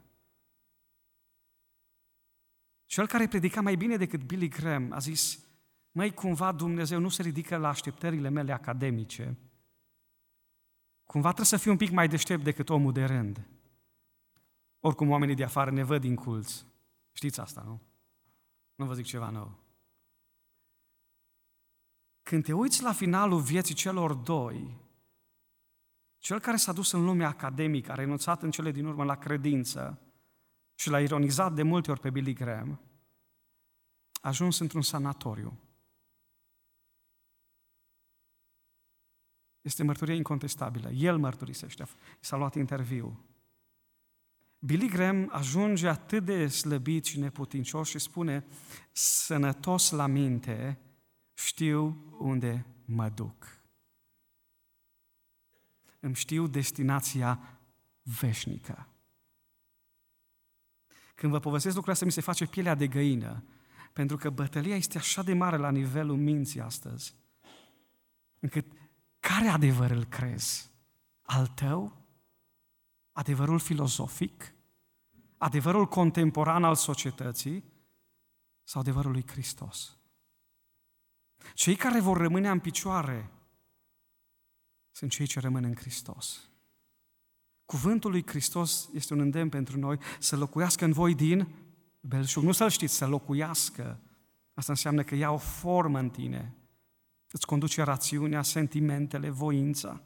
Cel 2.84 3.06
care 3.06 3.28
predica 3.28 3.60
mai 3.60 3.76
bine 3.76 3.96
decât 3.96 4.22
Billy 4.22 4.48
Graham 4.48 4.92
a 4.92 4.98
zis, 4.98 5.44
mai 5.92 6.14
cumva 6.14 6.52
Dumnezeu 6.52 7.00
nu 7.00 7.08
se 7.08 7.22
ridică 7.22 7.56
la 7.56 7.68
așteptările 7.68 8.28
mele 8.28 8.52
academice, 8.52 9.36
cumva 11.04 11.28
trebuie 11.28 11.46
să 11.46 11.56
fiu 11.56 11.70
un 11.70 11.76
pic 11.76 11.90
mai 11.90 12.08
deștept 12.08 12.44
decât 12.44 12.68
omul 12.68 12.92
de 12.92 13.04
rând. 13.04 13.48
Oricum 14.80 15.10
oamenii 15.10 15.34
de 15.34 15.44
afară 15.44 15.70
ne 15.70 15.82
văd 15.82 16.00
din 16.00 16.14
culți. 16.14 16.66
Știți 17.12 17.40
asta, 17.40 17.62
nu? 17.66 17.87
Nu 18.78 18.86
vă 18.86 18.94
zic 18.94 19.04
ceva 19.04 19.30
nou. 19.30 19.58
Când 22.22 22.44
te 22.44 22.52
uiți 22.52 22.82
la 22.82 22.92
finalul 22.92 23.40
vieții 23.40 23.74
celor 23.74 24.14
doi, 24.14 24.76
cel 26.18 26.40
care 26.40 26.56
s-a 26.56 26.72
dus 26.72 26.92
în 26.92 27.04
lumea 27.04 27.28
academică, 27.28 27.92
a 27.92 27.94
renunțat 27.94 28.42
în 28.42 28.50
cele 28.50 28.70
din 28.70 28.86
urmă 28.86 29.04
la 29.04 29.18
credință 29.18 30.00
și 30.74 30.88
l-a 30.88 31.00
ironizat 31.00 31.54
de 31.54 31.62
multe 31.62 31.90
ori 31.90 32.00
pe 32.00 32.10
Billy 32.10 32.32
Graham, 32.32 32.80
a 34.20 34.28
ajuns 34.28 34.58
într-un 34.58 34.82
sanatoriu. 34.82 35.58
Este 39.60 39.82
mărturie 39.82 40.14
incontestabilă. 40.14 40.90
El 40.90 41.18
mărturisește. 41.18 41.86
S-a 42.20 42.36
luat 42.36 42.54
interviu. 42.54 43.27
Billy 44.58 44.88
Graham 44.88 45.28
ajunge 45.32 45.88
atât 45.88 46.24
de 46.24 46.46
slăbit 46.46 47.04
și 47.04 47.18
neputincios 47.18 47.88
și 47.88 47.98
spune, 47.98 48.46
sănătos 48.92 49.90
la 49.90 50.06
minte, 50.06 50.78
știu 51.34 52.04
unde 52.18 52.66
mă 52.84 53.08
duc. 53.08 53.62
Îmi 56.00 56.14
știu 56.14 56.46
destinația 56.46 57.60
veșnică. 58.02 58.88
Când 61.14 61.32
vă 61.32 61.38
povestesc 61.38 61.74
lucrurile 61.74 61.92
astea, 61.92 62.06
mi 62.06 62.12
se 62.12 62.20
face 62.20 62.46
pielea 62.46 62.74
de 62.74 62.86
găină, 62.86 63.44
pentru 63.92 64.16
că 64.16 64.30
bătălia 64.30 64.76
este 64.76 64.98
așa 64.98 65.22
de 65.22 65.34
mare 65.34 65.56
la 65.56 65.70
nivelul 65.70 66.16
minții 66.16 66.60
astăzi, 66.60 67.14
încât 68.38 68.66
care 69.20 69.48
adevăr 69.48 69.90
îl 69.90 70.04
crezi? 70.04 70.70
Al 71.22 71.46
tău? 71.46 72.07
Adevărul 73.18 73.58
filozofic? 73.58 74.54
Adevărul 75.36 75.86
contemporan 75.86 76.64
al 76.64 76.74
societății? 76.74 77.64
Sau 78.62 78.80
adevărul 78.80 79.10
lui 79.10 79.26
Hristos? 79.26 79.96
Cei 81.54 81.76
care 81.76 82.00
vor 82.00 82.16
rămâne 82.16 82.48
în 82.48 82.60
picioare 82.60 83.30
sunt 84.90 85.10
cei 85.10 85.26
ce 85.26 85.40
rămân 85.40 85.64
în 85.64 85.74
Hristos. 85.74 86.50
Cuvântul 87.64 88.10
lui 88.10 88.26
Hristos 88.26 88.88
este 88.94 89.12
un 89.12 89.20
îndemn 89.20 89.48
pentru 89.48 89.78
noi 89.78 89.98
să 90.18 90.36
locuiască 90.36 90.84
în 90.84 90.92
voi 90.92 91.14
din 91.14 91.48
belșug. 92.00 92.42
Nu 92.42 92.52
să-l 92.52 92.70
știți, 92.70 92.94
să 92.94 93.06
locuiască. 93.06 94.00
Asta 94.54 94.72
înseamnă 94.72 95.02
că 95.02 95.14
ia 95.14 95.30
o 95.30 95.38
formă 95.38 95.98
în 95.98 96.10
tine. 96.10 96.54
Îți 97.30 97.46
conduce 97.46 97.82
rațiunea, 97.82 98.42
sentimentele, 98.42 99.30
voința. 99.30 100.02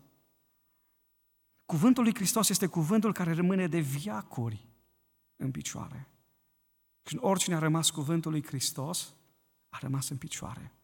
Cuvântul 1.73 2.03
lui 2.03 2.15
Hristos 2.15 2.49
este 2.49 2.67
cuvântul 2.67 3.13
care 3.13 3.33
rămâne 3.33 3.67
de 3.67 3.79
viacuri 3.79 4.67
în 5.37 5.51
picioare. 5.51 6.09
Și 7.03 7.17
oricine 7.21 7.55
a 7.55 7.59
rămas 7.59 7.91
cuvântul 7.91 8.31
lui 8.31 8.47
Hristos, 8.47 9.15
a 9.69 9.79
rămas 9.81 10.09
în 10.09 10.17
picioare. 10.17 10.75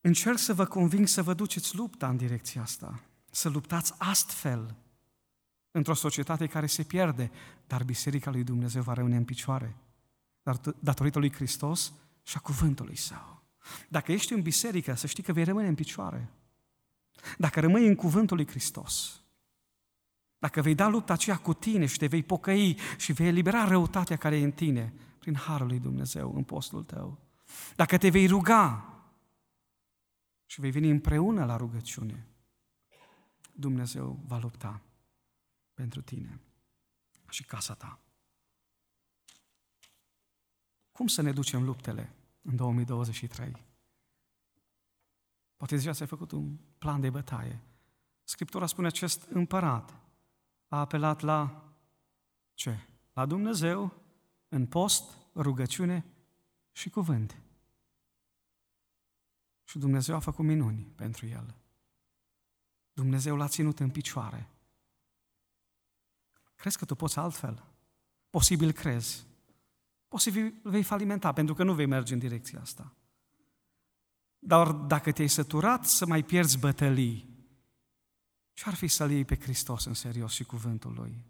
Încerc 0.00 0.38
să 0.38 0.54
vă 0.54 0.66
conving 0.66 1.06
să 1.06 1.22
vă 1.22 1.34
duceți 1.34 1.76
lupta 1.76 2.08
în 2.08 2.16
direcția 2.16 2.62
asta, 2.62 3.02
să 3.30 3.48
luptați 3.48 3.94
astfel 3.98 4.76
într-o 5.70 5.94
societate 5.94 6.46
care 6.46 6.66
se 6.66 6.82
pierde, 6.82 7.30
dar 7.66 7.84
Biserica 7.84 8.30
lui 8.30 8.44
Dumnezeu 8.44 8.82
va 8.82 8.92
rămâne 8.92 9.16
în 9.16 9.24
picioare, 9.24 9.76
datorită 10.78 11.18
lui 11.18 11.32
Hristos 11.32 11.92
și 12.22 12.36
a 12.36 12.40
cuvântului 12.40 12.96
Său. 12.96 13.35
Dacă 13.88 14.12
ești 14.12 14.32
în 14.32 14.42
biserică, 14.42 14.94
să 14.94 15.06
știi 15.06 15.22
că 15.22 15.32
vei 15.32 15.44
rămâne 15.44 15.68
în 15.68 15.74
picioare. 15.74 16.30
Dacă 17.38 17.60
rămâi 17.60 17.86
în 17.86 17.94
cuvântul 17.94 18.36
lui 18.36 18.46
Hristos, 18.46 19.20
dacă 20.38 20.60
vei 20.60 20.74
da 20.74 20.88
lupta 20.88 21.12
aceea 21.12 21.36
cu 21.36 21.54
tine 21.54 21.86
și 21.86 21.98
te 21.98 22.06
vei 22.06 22.22
pocăi 22.22 22.78
și 22.98 23.12
vei 23.12 23.26
elibera 23.26 23.64
răutatea 23.64 24.16
care 24.16 24.36
e 24.36 24.44
în 24.44 24.52
tine, 24.52 24.92
prin 25.18 25.34
Harul 25.34 25.66
lui 25.66 25.78
Dumnezeu, 25.78 26.34
în 26.34 26.44
postul 26.44 26.84
tău, 26.84 27.18
dacă 27.76 27.98
te 27.98 28.08
vei 28.08 28.26
ruga 28.26 28.94
și 30.46 30.60
vei 30.60 30.70
veni 30.70 30.90
împreună 30.90 31.44
la 31.44 31.56
rugăciune, 31.56 32.26
Dumnezeu 33.52 34.20
va 34.26 34.38
lupta 34.38 34.80
pentru 35.74 36.02
tine 36.02 36.40
și 37.28 37.44
casa 37.44 37.74
ta. 37.74 38.00
Cum 40.92 41.06
să 41.06 41.22
ne 41.22 41.32
ducem 41.32 41.64
luptele 41.64 42.14
în 42.46 42.56
2023? 42.56 43.64
Poate 45.56 45.74
deja 45.74 45.92
ți-ai 45.92 46.08
făcut 46.08 46.30
un 46.30 46.56
plan 46.78 47.00
de 47.00 47.10
bătaie. 47.10 47.60
Scriptura 48.24 48.66
spune 48.66 48.86
acest 48.86 49.22
împărat 49.22 50.00
a 50.68 50.78
apelat 50.78 51.20
la 51.20 51.64
ce? 52.54 52.78
La 53.12 53.26
Dumnezeu 53.26 54.02
în 54.48 54.66
post, 54.66 55.18
rugăciune 55.34 56.04
și 56.72 56.90
cuvânt. 56.90 57.40
Și 59.64 59.78
Dumnezeu 59.78 60.14
a 60.14 60.18
făcut 60.18 60.44
minuni 60.44 60.92
pentru 60.96 61.26
el. 61.26 61.54
Dumnezeu 62.92 63.36
l-a 63.36 63.48
ținut 63.48 63.80
în 63.80 63.90
picioare. 63.90 64.48
Crezi 66.54 66.78
că 66.78 66.84
tu 66.84 66.94
poți 66.94 67.18
altfel? 67.18 67.64
Posibil 68.30 68.72
crezi. 68.72 69.26
Posibil 70.16 70.54
vei 70.62 70.82
falimenta, 70.82 71.32
pentru 71.32 71.54
că 71.54 71.64
nu 71.64 71.74
vei 71.74 71.86
merge 71.86 72.12
în 72.12 72.18
direcția 72.18 72.60
asta. 72.60 72.94
Dar 74.38 74.72
dacă 74.72 75.12
te-ai 75.12 75.28
săturat 75.28 75.84
să 75.84 76.06
mai 76.06 76.22
pierzi 76.22 76.58
bătălii, 76.58 77.46
ce-ar 78.52 78.74
fi 78.74 78.86
să-L 78.86 79.10
iei 79.10 79.24
pe 79.24 79.36
Hristos 79.36 79.84
în 79.84 79.94
serios 79.94 80.32
și 80.32 80.44
cuvântul 80.44 80.92
Lui? 80.92 81.24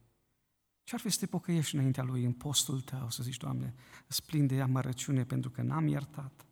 Ce-ar 0.85 1.01
fi 1.01 1.11
să 1.11 1.19
te 1.19 1.27
pocăiești 1.27 1.75
înaintea 1.75 2.03
Lui 2.03 2.25
în 2.25 2.33
postul 2.33 2.81
tău, 2.81 3.11
să 3.11 3.23
zici, 3.23 3.37
Doamne, 3.37 3.75
îți 4.07 4.25
plin 4.25 4.47
de 4.47 4.61
amărăciune 4.61 5.25
pentru 5.25 5.51
că 5.51 5.63
n-am 5.63 5.87
iertat. 5.87 6.47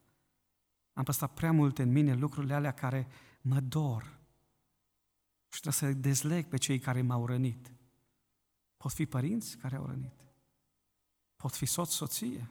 Am 0.93 1.05
păstrat 1.05 1.35
prea 1.35 1.53
multe 1.53 1.82
în 1.82 1.93
mine 1.93 2.14
lucrurile 2.14 2.55
alea 2.55 2.72
care 2.72 3.07
mă 3.41 3.61
dor. 3.61 4.03
Și 5.49 5.61
trebuie 5.61 5.93
să 5.93 5.99
dezleg 5.99 6.47
pe 6.47 6.57
cei 6.57 6.78
care 6.78 7.03
m-au 7.03 7.26
rănit. 7.26 7.72
Pot 8.76 8.93
fi 8.93 9.07
părinți 9.07 9.57
care 9.57 9.76
au 9.76 9.87
rănit. 9.87 10.23
Pot 11.45 11.55
fi 11.55 11.66
soț, 11.66 11.90
soție. 11.90 12.51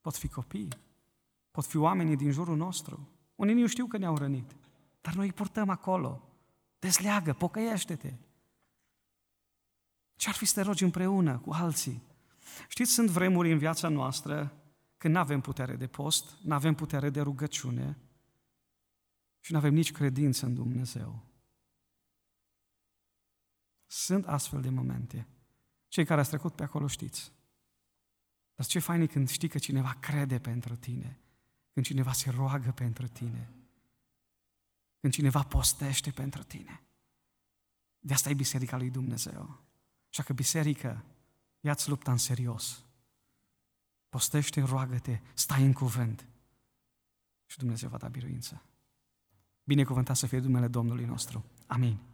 Pot 0.00 0.16
fi 0.16 0.28
copii. 0.28 0.68
Pot 1.50 1.64
fi 1.64 1.76
oamenii 1.76 2.16
din 2.16 2.30
jurul 2.30 2.56
nostru. 2.56 3.08
Unii 3.34 3.54
nu 3.54 3.66
știu 3.66 3.86
că 3.86 3.96
ne-au 3.96 4.16
rănit. 4.16 4.56
dar 5.00 5.14
noi 5.14 5.26
îi 5.26 5.32
purtăm 5.32 5.68
acolo. 5.68 6.28
Dezleagă, 6.78 7.32
pocăiește-te. 7.32 8.14
Ce-ar 10.16 10.34
fi 10.34 10.44
să 10.44 10.54
te 10.54 10.60
rogi 10.60 10.84
împreună 10.84 11.38
cu 11.38 11.52
alții? 11.52 12.02
Știți, 12.68 12.92
sunt 12.92 13.08
vremuri 13.08 13.52
în 13.52 13.58
viața 13.58 13.88
noastră 13.88 14.52
când 14.96 15.14
nu 15.14 15.20
avem 15.20 15.40
putere 15.40 15.76
de 15.76 15.86
post, 15.86 16.36
nu 16.42 16.54
avem 16.54 16.74
putere 16.74 17.10
de 17.10 17.20
rugăciune 17.20 17.98
și 19.40 19.52
nu 19.52 19.58
avem 19.58 19.74
nici 19.74 19.92
credință 19.92 20.46
în 20.46 20.54
Dumnezeu. 20.54 21.22
Sunt 23.86 24.26
astfel 24.26 24.60
de 24.60 24.70
momente. 24.70 25.26
Cei 25.88 26.04
care 26.04 26.20
ați 26.20 26.28
trecut 26.28 26.54
pe 26.54 26.62
acolo 26.62 26.86
știți. 26.86 27.36
Dar 28.58 28.66
ce 28.66 28.78
fain 28.78 29.00
e 29.00 29.06
când 29.06 29.28
știi 29.28 29.48
că 29.48 29.58
cineva 29.58 29.96
crede 30.00 30.38
pentru 30.38 30.76
tine, 30.76 31.20
când 31.72 31.86
cineva 31.86 32.12
se 32.12 32.30
roagă 32.30 32.72
pentru 32.72 33.08
tine, 33.08 33.50
când 35.00 35.12
cineva 35.12 35.42
postește 35.42 36.10
pentru 36.10 36.42
tine. 36.42 36.82
De 37.98 38.12
asta 38.12 38.30
e 38.30 38.34
Biserica 38.34 38.76
lui 38.76 38.90
Dumnezeu. 38.90 39.60
Așa 40.08 40.22
că 40.22 40.32
biserică, 40.32 41.04
ia-ți 41.60 41.88
lupta 41.88 42.10
în 42.10 42.16
serios. 42.16 42.84
Postește, 44.08 44.60
roagă-te, 44.60 45.20
stai 45.34 45.64
în 45.64 45.72
cuvânt 45.72 46.28
și 47.46 47.58
Dumnezeu 47.58 47.88
va 47.88 47.96
da 47.96 48.08
biruință. 48.08 48.62
Binecuvântat 49.64 50.16
să 50.16 50.26
fie 50.26 50.38
numele 50.38 50.68
Domnului 50.68 51.04
nostru. 51.04 51.44
Amin. 51.66 52.07